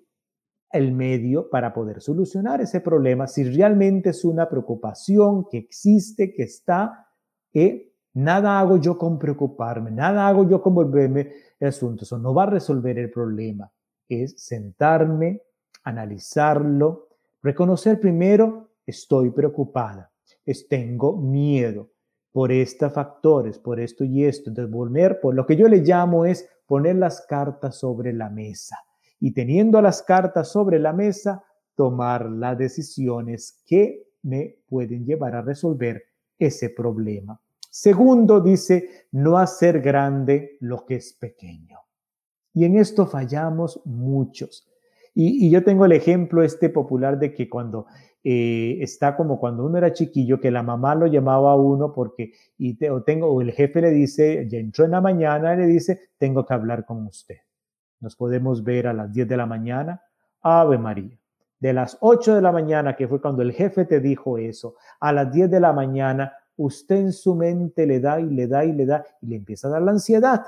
[0.70, 6.44] el medio para poder solucionar ese problema si realmente es una preocupación que existe, que
[6.44, 7.08] está,
[7.50, 12.04] que nada hago yo con preocuparme, nada hago yo con volverme el asunto.
[12.04, 13.68] Eso no va a resolver el problema.
[14.08, 15.42] Es sentarme,
[15.82, 17.08] analizarlo,
[17.42, 20.10] reconocer primero, estoy preocupada,
[20.44, 21.90] es, tengo miedo
[22.32, 24.50] por estos factores, por esto y esto.
[24.50, 28.76] Entonces, volver, por lo que yo le llamo es poner las cartas sobre la mesa
[29.20, 35.42] y teniendo las cartas sobre la mesa, tomar las decisiones que me pueden llevar a
[35.42, 36.02] resolver
[36.38, 37.40] ese problema.
[37.70, 41.78] Segundo, dice, no hacer grande lo que es pequeño.
[42.54, 44.68] Y en esto fallamos muchos.
[45.20, 47.86] Y, yo tengo el ejemplo este popular de que cuando
[48.22, 52.34] eh, está como cuando uno era chiquillo, que la mamá lo llamaba a uno porque,
[52.56, 56.10] y o tengo, o el jefe le dice, ya entró en la mañana, le dice,
[56.18, 57.38] tengo que hablar con usted.
[57.98, 60.00] Nos podemos ver a las 10 de la mañana.
[60.40, 61.18] Ave María.
[61.58, 65.12] De las 8 de la mañana, que fue cuando el jefe te dijo eso, a
[65.12, 68.72] las 10 de la mañana, usted en su mente le da y le da y
[68.72, 70.42] le da y le empieza a dar la ansiedad.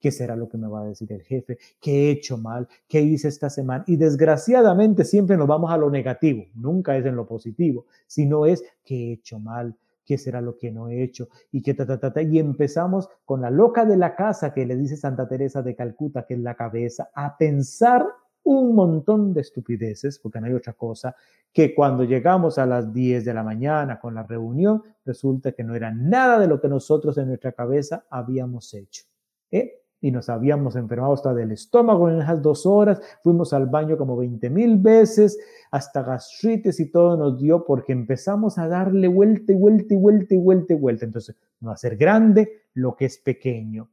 [0.00, 1.58] ¿Qué será lo que me va a decir el jefe?
[1.80, 2.66] ¿Qué he hecho mal?
[2.88, 3.84] ¿Qué hice esta semana?
[3.86, 8.64] Y desgraciadamente siempre nos vamos a lo negativo, nunca es en lo positivo, sino es
[8.84, 9.76] ¿qué he hecho mal?
[10.10, 13.08] qué será lo que no he hecho y que ta, ta, ta, ta, y empezamos
[13.24, 16.40] con la loca de la casa que le dice Santa Teresa de Calcuta, que es
[16.40, 18.04] la cabeza, a pensar
[18.42, 21.14] un montón de estupideces, porque no hay otra cosa,
[21.52, 25.76] que cuando llegamos a las 10 de la mañana con la reunión, resulta que no
[25.76, 29.04] era nada de lo que nosotros en nuestra cabeza habíamos hecho.
[29.50, 29.79] ¿eh?
[30.00, 34.16] Y nos habíamos enfermado hasta del estómago en esas dos horas, fuimos al baño como
[34.16, 35.38] 20 mil veces,
[35.70, 40.34] hasta gastritis y todo nos dio porque empezamos a darle vuelta y vuelta y vuelta
[40.34, 41.04] y vuelta y vuelta.
[41.04, 43.90] Entonces, no hacer grande lo que es pequeño.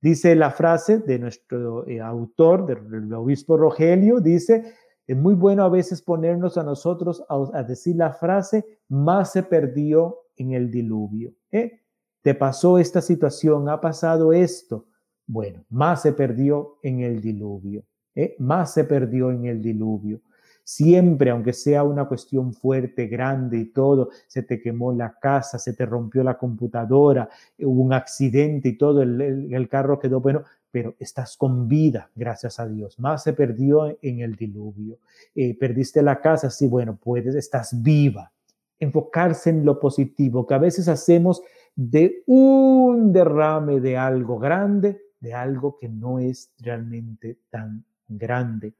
[0.00, 4.74] Dice la frase de nuestro eh, autor, del, obispo Rogelio, dice,
[5.06, 10.18] es muy bueno a veces ponernos a nosotros a, decir la frase, más se perdió
[10.36, 11.34] en el diluvio.
[11.52, 11.82] ¿eh?
[12.22, 14.86] Te pasó esta situación, ha pasado esto
[15.32, 18.36] bueno, más se perdió en el diluvio, ¿eh?
[18.38, 20.20] más se perdió en el diluvio.
[20.62, 25.72] Siempre, aunque sea una cuestión fuerte, grande y todo, se te quemó la casa, se
[25.72, 31.38] te rompió la computadora, hubo un accidente y todo, el, carro quedó bueno, pero estás
[31.38, 32.98] con vida, gracias a Dios.
[32.98, 34.98] Más se perdió en el diluvio.
[35.34, 38.30] Eh, perdiste la casa, sí, bueno, puedes, estás viva.
[38.78, 41.42] Enfocarse en lo positivo, que a veces hacemos
[41.74, 48.74] de un derrame de algo grande, de algo que no es realmente tan grande.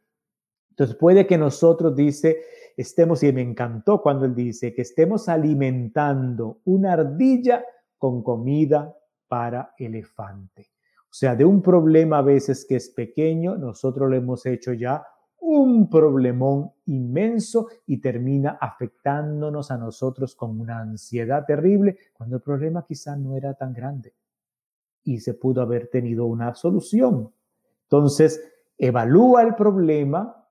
[0.70, 2.42] Entonces puede que nosotros, dice,
[2.76, 7.64] estemos, y me encantó cuando él dice, que estemos alimentando una ardilla
[7.96, 8.92] con comida
[9.28, 10.70] para elefante.
[11.04, 15.06] O sea, de un problema a veces que es pequeño, nosotros lo hemos hecho ya
[15.38, 22.84] un problemón inmenso y termina afectándonos a nosotros con una ansiedad terrible cuando el problema
[22.84, 24.14] quizá no era tan grande
[25.04, 27.32] y se pudo haber tenido una solución.
[27.84, 28.42] Entonces,
[28.78, 30.46] evalúa el problema.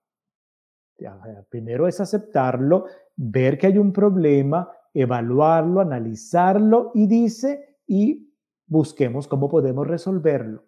[1.50, 2.86] Primero es aceptarlo,
[3.16, 8.32] ver que hay un problema, evaluarlo, analizarlo y dice, y
[8.68, 10.64] busquemos cómo podemos resolverlo.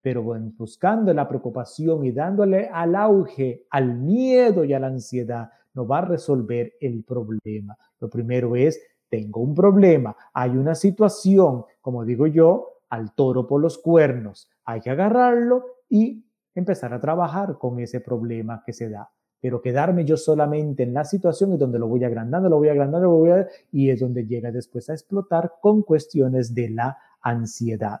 [0.00, 0.22] Pero
[0.56, 5.98] buscando la preocupación y dándole al auge, al miedo y a la ansiedad, no va
[5.98, 7.76] a resolver el problema.
[8.00, 13.60] Lo primero es, tengo un problema, hay una situación, como digo yo, al toro por
[13.60, 14.50] los cuernos.
[14.64, 16.24] Hay que agarrarlo y
[16.54, 19.10] empezar a trabajar con ese problema que se da.
[19.40, 23.08] Pero quedarme yo solamente en la situación es donde lo voy agrandando, lo voy agrandando,
[23.08, 28.00] lo voy a, y es donde llega después a explotar con cuestiones de la ansiedad.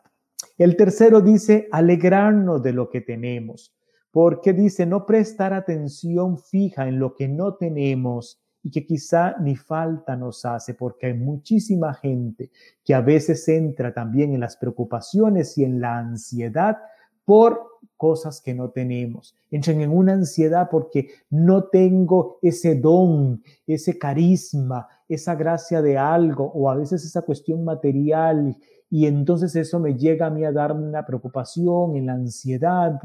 [0.58, 3.76] El tercero dice alegrarnos de lo que tenemos,
[4.10, 9.54] porque dice no prestar atención fija en lo que no tenemos y que quizá ni
[9.54, 12.50] falta nos hace, porque hay muchísima gente
[12.84, 16.76] que a veces entra también en las preocupaciones y en la ansiedad
[17.24, 17.60] por
[17.96, 19.36] cosas que no tenemos.
[19.52, 26.50] Entran en una ansiedad porque no tengo ese don, ese carisma, esa gracia de algo
[26.52, 28.56] o a veces esa cuestión material
[28.90, 32.98] y entonces eso me llega a mí a darme una preocupación, en la ansiedad.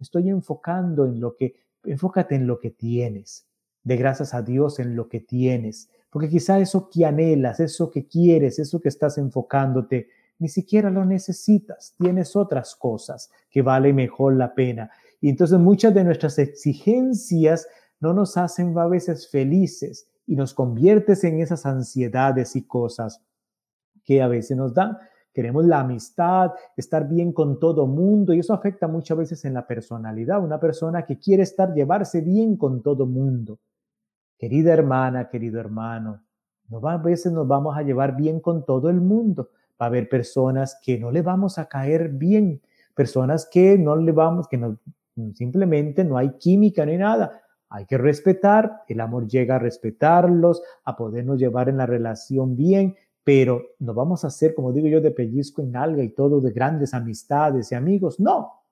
[0.00, 1.54] estoy enfocando en lo que,
[1.84, 3.46] enfócate en lo que tienes.
[3.84, 5.88] De gracias a Dios en lo que tienes.
[6.10, 10.08] Porque quizá eso que anhelas, eso que quieres, eso que estás enfocándote,
[10.38, 11.94] ni siquiera lo necesitas.
[11.98, 14.90] Tienes otras cosas que vale mejor la pena.
[15.20, 17.66] Y entonces muchas de nuestras exigencias
[18.00, 23.22] no nos hacen a veces felices y nos conviertes en esas ansiedades y cosas
[24.04, 24.98] que a veces nos dan.
[25.32, 29.66] Queremos la amistad, estar bien con todo mundo y eso afecta muchas veces en la
[29.66, 30.42] personalidad.
[30.42, 33.58] Una persona que quiere estar, llevarse bien con todo mundo.
[34.44, 36.20] Querida hermana, querido hermano,
[36.68, 39.48] no, a veces nos vamos a llevar bien con todo el mundo.
[39.80, 42.60] Va a haber personas que no le vamos a caer bien,
[42.94, 44.76] personas que no le vamos, que no,
[45.32, 47.40] simplemente no hay química ni nada.
[47.70, 52.96] Hay que respetar, el amor llega a respetarlos, a podernos llevar en la relación bien,
[53.24, 56.52] pero no vamos a hacer, como digo yo, de pellizco en alga y todo de
[56.52, 58.63] grandes amistades y amigos, no.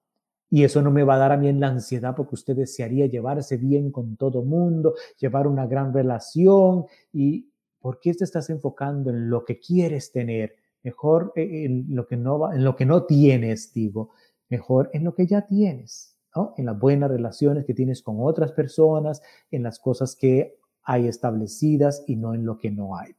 [0.52, 3.06] Y eso no me va a dar a mí en la ansiedad porque usted desearía
[3.06, 7.50] llevarse bien con todo mundo, llevar una gran relación y
[7.80, 10.54] ¿por qué te estás enfocando en lo que quieres tener?
[10.82, 14.10] Mejor en lo que no va, en lo que no tienes, digo,
[14.50, 16.52] mejor en lo que ya tienes, ¿no?
[16.58, 22.04] En las buenas relaciones que tienes con otras personas, en las cosas que hay establecidas
[22.06, 23.14] y no en lo que no hay.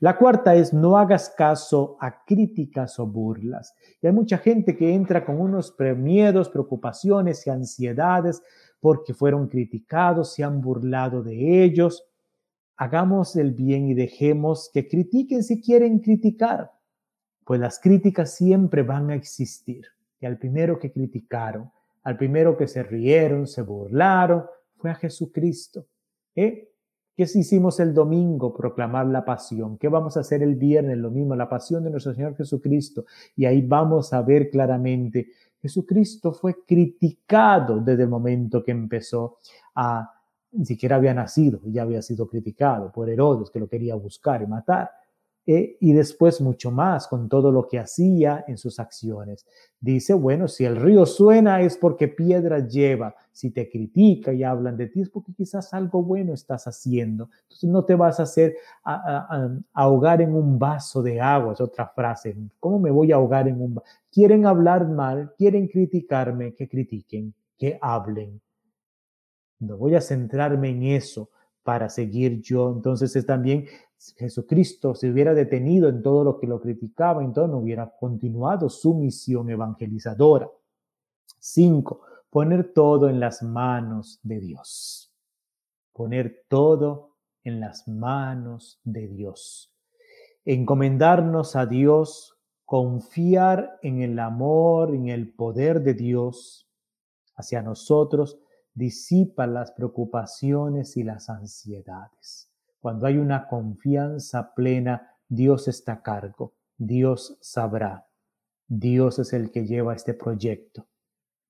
[0.00, 3.74] La cuarta es no hagas caso a críticas o burlas.
[4.02, 8.42] Y hay mucha gente que entra con unos miedos, preocupaciones y ansiedades
[8.80, 12.04] porque fueron criticados, se han burlado de ellos.
[12.76, 16.72] Hagamos el bien y dejemos que critiquen si quieren criticar,
[17.44, 19.86] pues las críticas siempre van a existir.
[20.20, 21.70] Y al primero que criticaron,
[22.02, 24.44] al primero que se rieron, se burlaron,
[24.76, 25.86] fue a Jesucristo.
[26.34, 26.70] ¿eh?
[27.16, 28.54] ¿Qué hicimos el domingo?
[28.54, 29.78] Proclamar la pasión.
[29.78, 30.98] ¿Qué vamos a hacer el viernes?
[30.98, 33.06] Lo mismo, la pasión de nuestro Señor Jesucristo.
[33.34, 35.28] Y ahí vamos a ver claramente,
[35.62, 39.38] Jesucristo fue criticado desde el momento que empezó
[39.74, 40.12] a,
[40.52, 44.46] ni siquiera había nacido, ya había sido criticado por Herodes, que lo quería buscar y
[44.46, 44.90] matar.
[45.48, 49.46] Eh, y después mucho más con todo lo que hacía en sus acciones.
[49.78, 54.76] Dice, bueno, si el río suena es porque piedra lleva, si te critica y hablan
[54.76, 57.30] de ti es porque quizás algo bueno estás haciendo.
[57.42, 58.56] Entonces no te vas a hacer
[59.72, 62.36] ahogar en un vaso de agua, es otra frase.
[62.58, 63.86] ¿Cómo me voy a ahogar en un vaso?
[64.10, 68.40] Quieren hablar mal, quieren criticarme, que critiquen, que hablen.
[69.60, 71.30] No voy a centrarme en eso
[71.62, 72.72] para seguir yo.
[72.74, 73.66] Entonces es también
[74.16, 78.94] Jesucristo se hubiera detenido en todo lo que lo criticaba, entonces no hubiera continuado su
[78.94, 80.50] misión evangelizadora.
[81.38, 85.12] Cinco, poner todo en las manos de Dios.
[85.92, 89.72] Poner todo en las manos de Dios.
[90.44, 96.68] Encomendarnos a Dios, confiar en el amor, en el poder de Dios
[97.36, 98.38] hacia nosotros,
[98.74, 102.45] disipa las preocupaciones y las ansiedades.
[102.86, 108.06] Cuando hay una confianza plena, Dios está a cargo, Dios sabrá,
[108.68, 110.86] Dios es el que lleva este proyecto,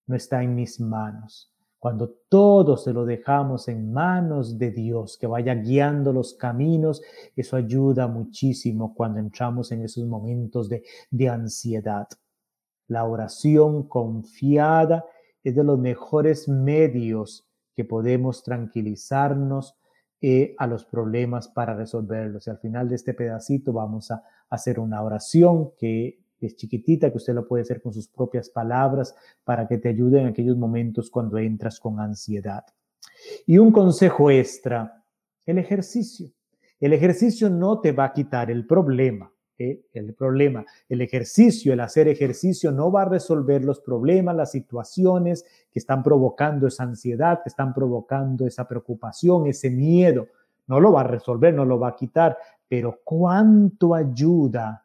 [0.06, 1.52] no está en mis manos.
[1.78, 7.02] Cuando todo se lo dejamos en manos de Dios, que vaya guiando los caminos,
[7.36, 12.08] eso ayuda muchísimo cuando entramos en esos momentos de, de ansiedad.
[12.88, 15.04] La oración confiada
[15.44, 19.75] es de los mejores medios que podemos tranquilizarnos,
[20.20, 22.46] eh, a los problemas para resolverlos.
[22.46, 27.16] Y al final de este pedacito vamos a hacer una oración que es chiquitita, que
[27.16, 29.14] usted lo puede hacer con sus propias palabras
[29.44, 32.64] para que te ayude en aquellos momentos cuando entras con ansiedad.
[33.46, 35.04] Y un consejo extra,
[35.44, 36.30] el ejercicio.
[36.78, 40.64] El ejercicio no te va a quitar el problema, el problema.
[40.88, 46.02] El ejercicio, el hacer ejercicio no va a resolver los problemas, las situaciones que están
[46.02, 50.28] provocando esa ansiedad, que están provocando esa preocupación, ese miedo.
[50.66, 52.36] No lo va a resolver, no lo va a quitar,
[52.68, 54.84] pero cuánto ayuda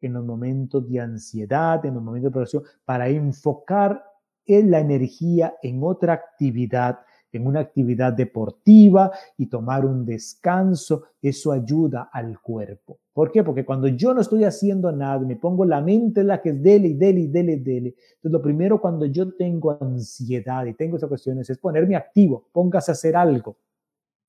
[0.00, 4.04] en los momentos de ansiedad, en los momentos de preocupación, para enfocar
[4.46, 7.00] en la energía en otra actividad
[7.32, 12.98] en una actividad deportiva y tomar un descanso, eso ayuda al cuerpo.
[13.20, 13.44] ¿Por qué?
[13.44, 16.62] Porque cuando yo no estoy haciendo nada, me pongo la mente en la que es
[16.62, 17.88] dele dele dele, dele.
[17.88, 22.92] Entonces, lo primero cuando yo tengo ansiedad y tengo esas cuestiones es ponerme activo, póngase
[22.92, 23.58] a hacer algo.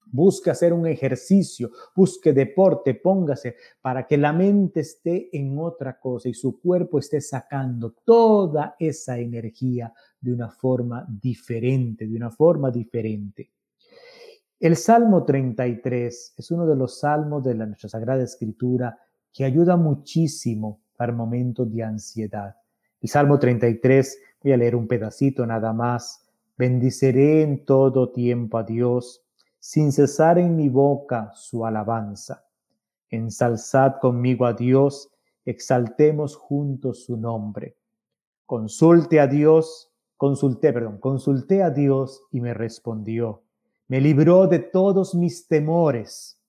[0.07, 6.27] Busque hacer un ejercicio, busque deporte, póngase para que la mente esté en otra cosa
[6.27, 12.69] y su cuerpo esté sacando toda esa energía de una forma diferente, de una forma
[12.69, 13.51] diferente.
[14.61, 18.95] El Salmo 33 es uno de los salmos de la nuestra Sagrada Escritura
[19.33, 22.55] que ayuda muchísimo para momentos de ansiedad.
[23.01, 26.27] El Salmo 33, voy a leer un pedacito nada más.
[26.55, 29.23] Bendiceré en todo tiempo a Dios
[29.57, 32.45] sin cesar en mi boca su alabanza.
[33.09, 35.09] Ensalzad conmigo a Dios,
[35.43, 37.77] exaltemos juntos su nombre.
[38.45, 43.41] Consulte a Dios, consulté, perdón, consulté a Dios y me respondió.
[43.91, 46.39] Me libró de todos mis temores.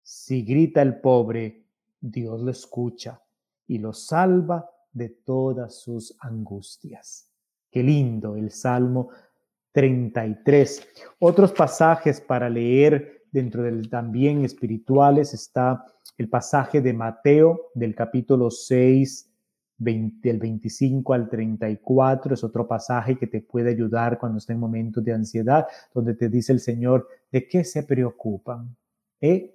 [0.00, 1.66] Si grita el pobre,
[2.00, 3.20] Dios lo escucha
[3.66, 7.28] y lo salva de todas sus angustias.
[7.68, 9.08] Qué lindo el Salmo
[9.72, 10.86] 33.
[11.18, 15.84] Otros pasajes para leer dentro del también espirituales está
[16.16, 19.33] el pasaje de Mateo del capítulo 6,
[19.76, 22.34] del 25 al 34.
[22.34, 26.28] Es otro pasaje que te puede ayudar cuando está en momentos de ansiedad, donde te
[26.28, 28.74] dice el Señor, ¿de qué se preocupan?
[29.20, 29.54] ¿Eh?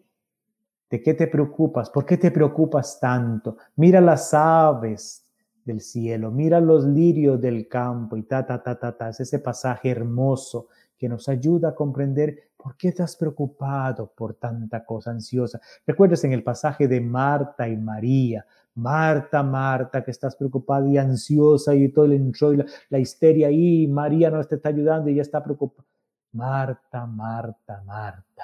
[0.89, 1.89] ¿De qué te preocupas?
[1.89, 3.57] ¿Por qué te preocupas tanto?
[3.76, 5.26] Mira las aves
[5.63, 9.09] del cielo, mira los lirios del campo y ta, ta, ta, ta, ta.
[9.09, 10.67] Es ese pasaje hermoso
[10.97, 15.61] que nos ayuda a comprender por qué estás preocupado por tanta cosa ansiosa.
[15.88, 18.45] Recuerdas en el pasaje de Marta y María,
[18.80, 23.88] Marta, Marta, que estás preocupada y ansiosa y todo el enrollo, la, la histeria ahí,
[23.88, 25.88] María no te está ayudando y ya está preocupada.
[26.32, 28.44] Marta, Marta, Marta.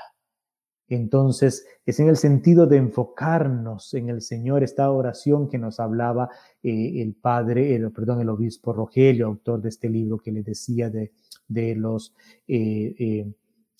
[0.88, 6.30] Entonces, es en el sentido de enfocarnos en el Señor, esta oración que nos hablaba
[6.62, 10.92] eh, el padre, el, perdón, el obispo Rogelio, autor de este libro que le decía
[10.92, 12.14] de, los,
[12.48, 13.34] eh, eh,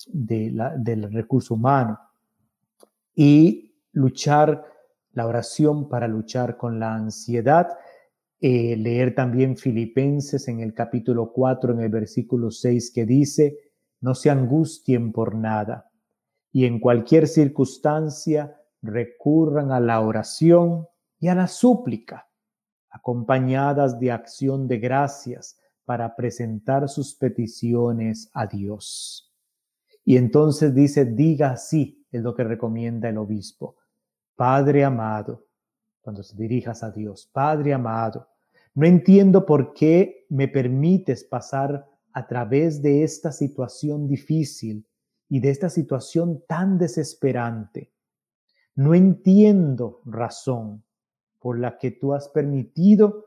[0.08, 1.98] del recurso humano.
[3.14, 4.64] Y luchar,
[5.16, 7.68] la oración para luchar con la ansiedad,
[8.38, 13.58] leer también Filipenses en el capítulo 4, en el versículo 6, que dice,
[14.02, 15.90] no se angustien por nada
[16.52, 20.86] y en cualquier circunstancia recurran a la oración
[21.18, 22.28] y a la súplica,
[22.90, 29.34] acompañadas de acción de gracias para presentar sus peticiones a Dios.
[30.04, 33.76] Y entonces dice, diga así, es lo que recomienda el obispo.
[34.36, 35.46] Padre amado,
[36.02, 38.28] cuando se dirijas a Dios, Padre amado,
[38.74, 44.86] no entiendo por qué me permites pasar a través de esta situación difícil
[45.30, 47.90] y de esta situación tan desesperante.
[48.74, 50.84] No entiendo razón
[51.40, 53.24] por la que tú has permitido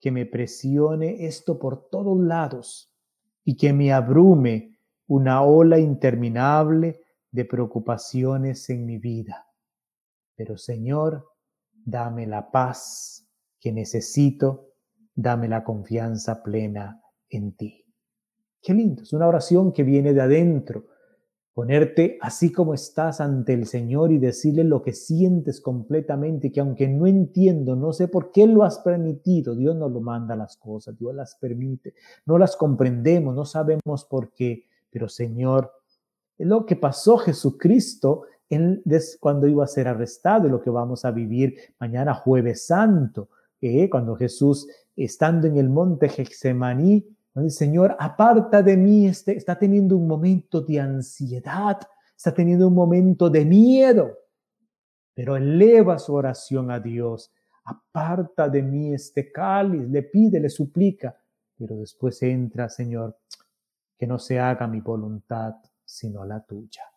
[0.00, 2.92] que me presione esto por todos lados
[3.42, 4.76] y que me abrume
[5.06, 7.00] una ola interminable
[7.30, 9.46] de preocupaciones en mi vida.
[10.36, 11.26] Pero Señor,
[11.84, 13.26] dame la paz
[13.60, 14.72] que necesito,
[15.14, 17.84] dame la confianza plena en ti.
[18.60, 20.86] Qué lindo, es una oración que viene de adentro,
[21.54, 26.88] ponerte así como estás ante el Señor y decirle lo que sientes completamente, que aunque
[26.88, 30.96] no entiendo, no sé por qué lo has permitido, Dios no lo manda las cosas,
[30.96, 35.72] Dios las permite, no las comprendemos, no sabemos por qué, pero Señor,
[36.38, 38.22] lo que pasó Jesucristo
[38.54, 38.82] en,
[39.18, 43.30] cuando iba a ser arrestado, lo que vamos a vivir mañana jueves santo,
[43.60, 49.58] eh, cuando Jesús, estando en el monte Getsemaní, el Señor, aparta de mí, este, está
[49.58, 51.80] teniendo un momento de ansiedad,
[52.14, 54.18] está teniendo un momento de miedo,
[55.14, 57.32] pero eleva su oración a Dios.
[57.64, 61.16] Aparta de mí este cáliz, le pide, le suplica,
[61.56, 63.16] pero después entra, Señor,
[63.96, 66.91] que no se haga mi voluntad, sino la tuya.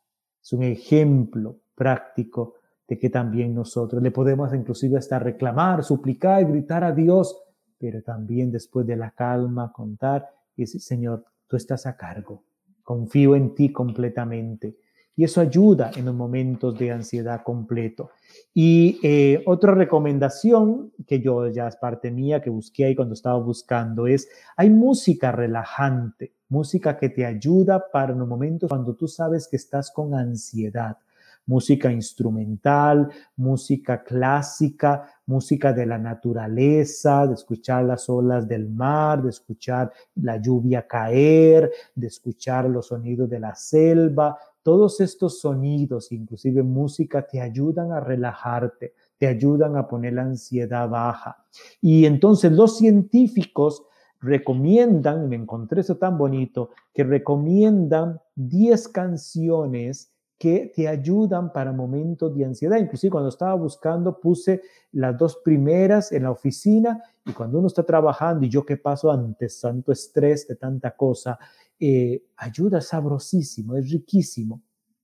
[0.46, 2.54] Es un ejemplo práctico
[2.88, 7.36] de que también nosotros le podemos inclusive hasta reclamar, suplicar y gritar a Dios,
[7.80, 12.44] pero también después de la calma contar y decir, Señor, tú estás a cargo,
[12.84, 14.78] confío en ti completamente.
[15.16, 18.12] Y eso ayuda en los momentos de ansiedad completo.
[18.54, 23.40] Y eh, otra recomendación que yo ya es parte mía, que busqué ahí cuando estaba
[23.40, 29.48] buscando, es, hay música relajante, música que te ayuda para los momentos cuando tú sabes
[29.48, 30.98] que estás con ansiedad
[31.46, 39.30] música instrumental, música clásica, música de la naturaleza, de escuchar las olas del mar, de
[39.30, 44.38] escuchar la lluvia caer, de escuchar los sonidos de la selva.
[44.64, 50.90] Todos estos sonidos, inclusive música, te ayudan a relajarte, te ayudan a poner la ansiedad
[50.90, 51.46] baja.
[51.80, 53.84] Y entonces los científicos
[54.22, 62.36] recomiendan, me encontré eso tan bonito, que recomiendan 10 canciones que te ayudan para momentos
[62.36, 62.78] de ansiedad.
[62.78, 64.62] Inclusive cuando estaba buscando puse
[64.92, 69.12] las dos primeras en la oficina y cuando uno está trabajando y yo que paso
[69.12, 71.40] ante tanto estrés de tanta cosa,
[71.80, 74.62] eh, ayuda sabrosísimo, es riquísimo.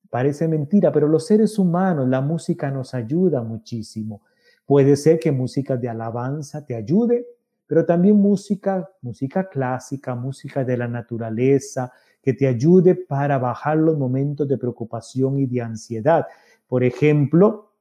[0.09, 4.23] Parece mentira, pero los seres humanos, la música nos ayuda muchísimo.
[4.65, 7.25] Puede ser que música de alabanza te ayude,
[7.71, 13.97] pero también música, música clásica, música de la naturaleza, que te ayude para bajar los
[13.97, 16.27] momentos de preocupación y de ansiedad.
[16.67, 17.71] Por ejemplo,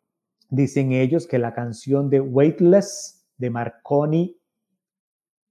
[0.49, 4.39] dicen ellos que la canción de Weightless de Marconi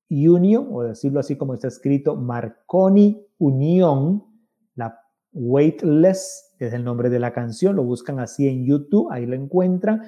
[0.09, 4.23] Union, o decirlo así como está escrito, Marconi Union,
[4.75, 5.01] la
[5.33, 10.01] Weightless es el nombre de la canción, lo buscan así en YouTube, ahí lo encuentran,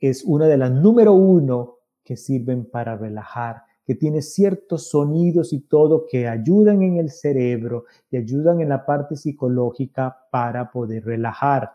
[0.00, 5.60] es una de las número uno que sirven para relajar que tiene ciertos sonidos y
[5.60, 11.70] todo que ayudan en el cerebro y ayudan en la parte psicológica para poder relajar.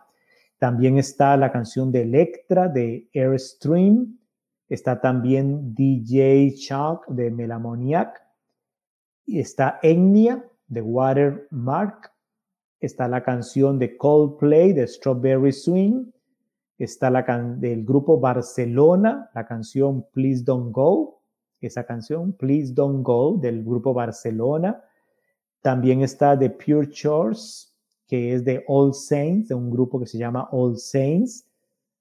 [0.59, 4.19] También está la canción de Electra de Airstream.
[4.67, 8.21] Está también DJ Chuck de Melamoniac.
[9.25, 12.11] Está Enya de Watermark.
[12.81, 16.11] Está la canción de Coldplay de Strawberry Swing.
[16.77, 21.20] Está la del grupo Barcelona, la canción Please Don't Go
[21.67, 24.83] esa canción, Please Don't Go, del grupo Barcelona.
[25.61, 27.75] También está The Pure Chores,
[28.07, 31.47] que es de All Saints, de un grupo que se llama All Saints.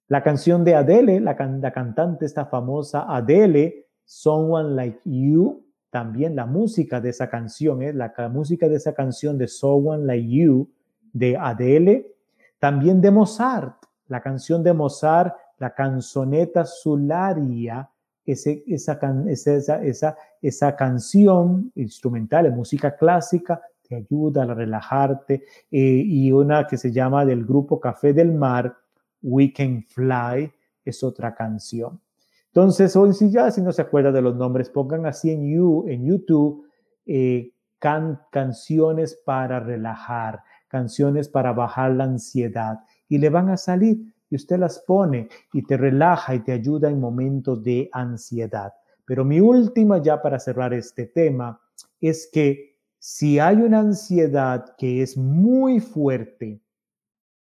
[0.09, 7.01] La canción de Adele, la, cantante esta famosa Adele, Someone Like You, también la música
[7.01, 7.93] de esa canción, ¿eh?
[7.93, 10.69] la, la música de esa canción de Someone Like You
[11.13, 12.15] de Adele.
[12.59, 13.77] También de Mozart,
[14.09, 17.89] la canción de Mozart, la canzoneta Sularia,
[18.33, 26.31] ese, esa, esa, esa, esa, canción instrumental música clásica te ayuda a relajarte eh, y
[26.33, 28.77] una que se llama del grupo Café del Mar,
[29.23, 30.53] We Can Fly,
[30.85, 32.01] es otra canción.
[32.47, 35.85] Entonces, hoy si ya si no se acuerda de los nombres, pongan así en, you,
[35.89, 36.67] en YouTube
[37.07, 44.37] eh, canciones para relajar, canciones para bajar la ansiedad y le van a salir y
[44.37, 48.73] usted las pone y te relaja y te ayuda en momentos de ansiedad.
[49.05, 51.61] Pero mi última ya para cerrar este tema
[52.01, 56.63] es que si hay una ansiedad que es muy fuerte,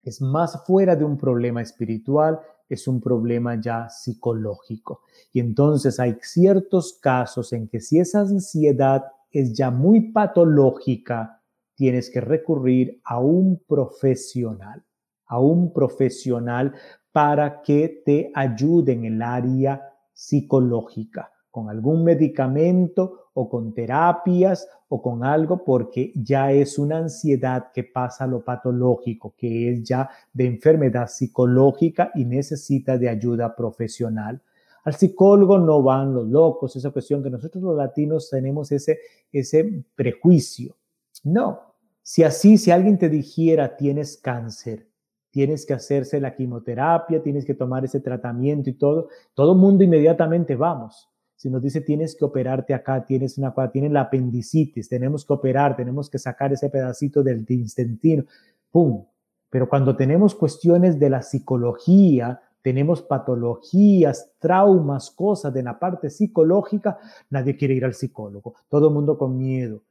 [0.03, 5.03] es más fuera de un problema espiritual, es un problema ya psicológico.
[5.33, 11.41] Y entonces hay ciertos casos en que si esa ansiedad es ya muy patológica,
[11.75, 14.85] tienes que recurrir a un profesional
[15.27, 16.75] a un profesional
[17.13, 25.03] para que te ayude en el área psicológica, con algún medicamento o con terapias o
[25.03, 30.09] con algo, porque ya es una ansiedad que pasa a lo patológico, que es ya
[30.33, 34.41] de enfermedad psicológica y necesita de ayuda profesional.
[34.85, 38.99] Al psicólogo no van los locos, esa cuestión que nosotros los latinos tenemos ese,
[39.33, 40.77] ese prejuicio.
[41.25, 41.61] No,
[42.03, 44.87] si así, si alguien te dijera tienes cáncer,
[45.35, 50.55] tienes que hacerse la quimioterapia, tienes que tomar ese tratamiento y todo, todo mundo inmediatamente
[50.55, 51.11] vamos.
[51.35, 55.75] Si nos dice tienes que operarte acá, tienes una tienes la apendicitis, tenemos que operar,
[55.75, 58.23] tenemos que sacar ese pedacito del intestino,
[58.71, 59.07] ¡pum!
[59.51, 66.97] Pero cuando tenemos cuestiones de la psicología, tenemos patologías, traumas, cosas de la parte psicológica,
[67.31, 69.83] nadie quiere ir al psicólogo, todo el mundo con miedo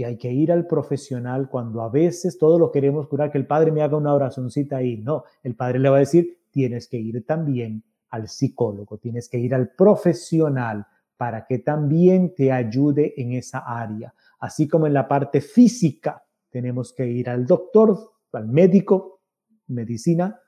[0.00, 3.46] y hay que ir al profesional cuando a veces todo lo queremos curar, que el
[3.46, 4.96] padre me haga una oracioncita ahí.
[4.96, 9.38] No, el padre le va a decir, tienes que ir también al psicólogo, tienes que
[9.38, 10.86] ir al profesional
[11.18, 14.14] para que también te ayude en esa área.
[14.38, 17.98] Así como en la parte física, tenemos que ir al doctor,
[18.32, 19.20] al médico,
[19.66, 20.40] medicina,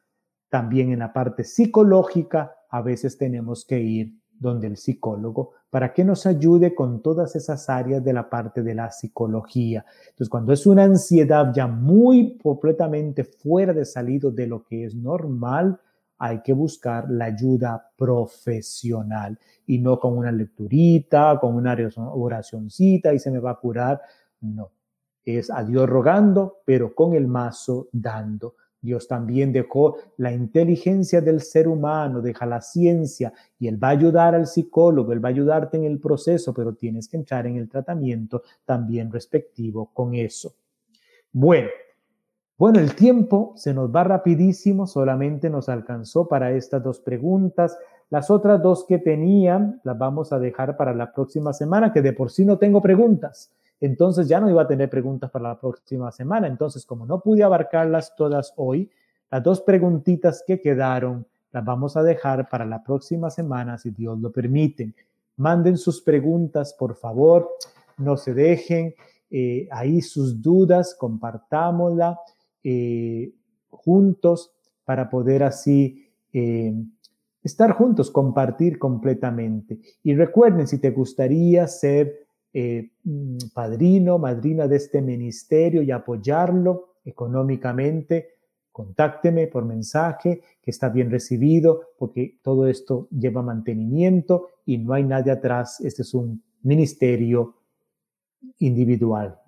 [0.49, 6.05] también en la parte psicológica, a veces tenemos que ir donde el psicólogo para que
[6.05, 9.87] nos ayude con todas esas áreas de la parte de la psicología.
[10.11, 14.95] Entonces, cuando es una ansiedad ya muy completamente fuera de salido de lo que es
[14.95, 15.81] normal,
[16.19, 23.19] hay que buscar la ayuda profesional y no con una lecturita, con una oracioncita y
[23.19, 23.99] se me va a curar.
[24.43, 24.73] No,
[25.25, 28.57] es a Dios rogando, pero con el mazo dando.
[28.83, 33.93] Dios también dejó la inteligencia del ser humano, deja la ciencia y Él va a
[33.93, 37.57] ayudar al psicólogo, Él va a ayudarte en el proceso, pero tienes que entrar en
[37.57, 40.57] el tratamiento también respectivo con eso.
[41.33, 41.69] Bueno,
[42.59, 47.79] bueno, el tiempo se nos va rapidísimo, solamente nos alcanzó para estas dos preguntas.
[48.11, 52.13] Las otras dos que tenían las vamos a dejar para la próxima semana, que de
[52.13, 53.53] por sí no tengo preguntas
[53.83, 56.47] entonces ya no iba a tener preguntas para la próxima semana.
[56.47, 58.89] Entonces, como no pude abarcarlas todas hoy,
[59.29, 64.21] Las dos preguntitas que quedaron las vamos a dejar para la próxima semana, si Dios
[64.21, 64.95] lo permite.
[65.37, 67.49] Manden sus preguntas, por favor,
[67.99, 68.95] no se dejen
[69.31, 72.21] eh, ahí sus dudas, compartámosla
[72.63, 73.33] eh,
[73.71, 74.53] juntos
[74.85, 76.75] para poder así eh,
[77.43, 79.81] estar juntos, compartir completamente.
[80.03, 82.22] Y recuerden, si te gustaría ser
[82.53, 88.29] mm, padrino, madrina de este ministerio y apoyarlo económicamente,
[88.71, 95.05] contácteme por mensaje, que está bien recibido, porque todo esto lleva mantenimiento y no hay
[95.05, 95.81] nadie atrás.
[95.81, 97.57] Este es un ministerio
[98.59, 99.39] individual,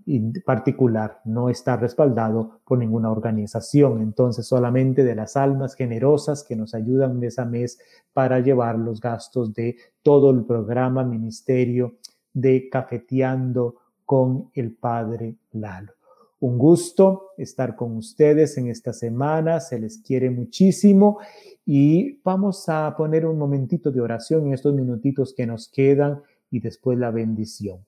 [0.45, 4.01] particular, no está respaldado por ninguna organización.
[4.03, 7.79] Entonces, solamente de las almas generosas que nos ayudan mes a mes
[8.13, 11.95] para llevar los gastos de todo el programa ministerio
[12.35, 15.93] de Cafeteando con el Padre Lalo.
[16.41, 21.19] Un gusto estar con ustedes en esta semana, se les quiere muchísimo
[21.65, 26.21] y vamos a poner un momentito de oración en estos minutitos que nos quedan
[26.51, 27.87] y después la bendición.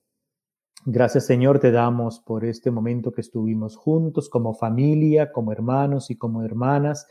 [0.85, 6.15] Gracias Señor te damos por este momento que estuvimos juntos como familia, como hermanos y
[6.15, 7.05] como hermanas.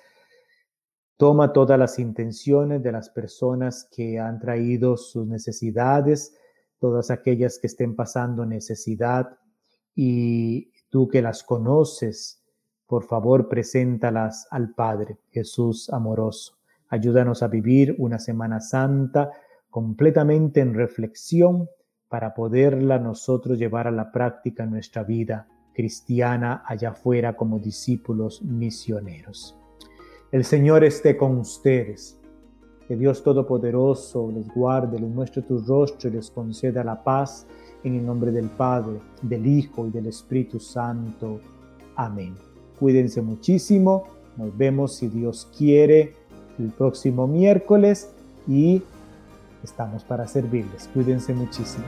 [1.16, 6.34] Toma todas las intenciones de las personas que han traído sus necesidades,
[6.78, 9.38] todas aquellas que estén pasando necesidad
[9.94, 12.42] y tú que las conoces,
[12.86, 16.58] por favor, preséntalas al Padre Jesús amoroso.
[16.88, 19.30] Ayúdanos a vivir una Semana Santa
[19.70, 21.68] completamente en reflexión
[22.08, 29.58] para poderla nosotros llevar a la práctica nuestra vida cristiana allá afuera como discípulos misioneros.
[30.32, 32.18] El Señor esté con ustedes.
[32.89, 37.47] Que Dios Todopoderoso les guarde, les muestre tu rostro y les conceda la paz
[37.82, 41.41] en el nombre del Padre, del Hijo y del Espíritu Santo.
[41.97, 42.34] Amén.
[42.78, 44.05] Cuídense muchísimo.
[44.37, 46.14] Nos vemos si Dios quiere
[46.59, 48.11] el próximo miércoles
[48.47, 48.82] y
[49.62, 50.89] estamos para servirles.
[50.93, 51.84] Cuídense muchísimo.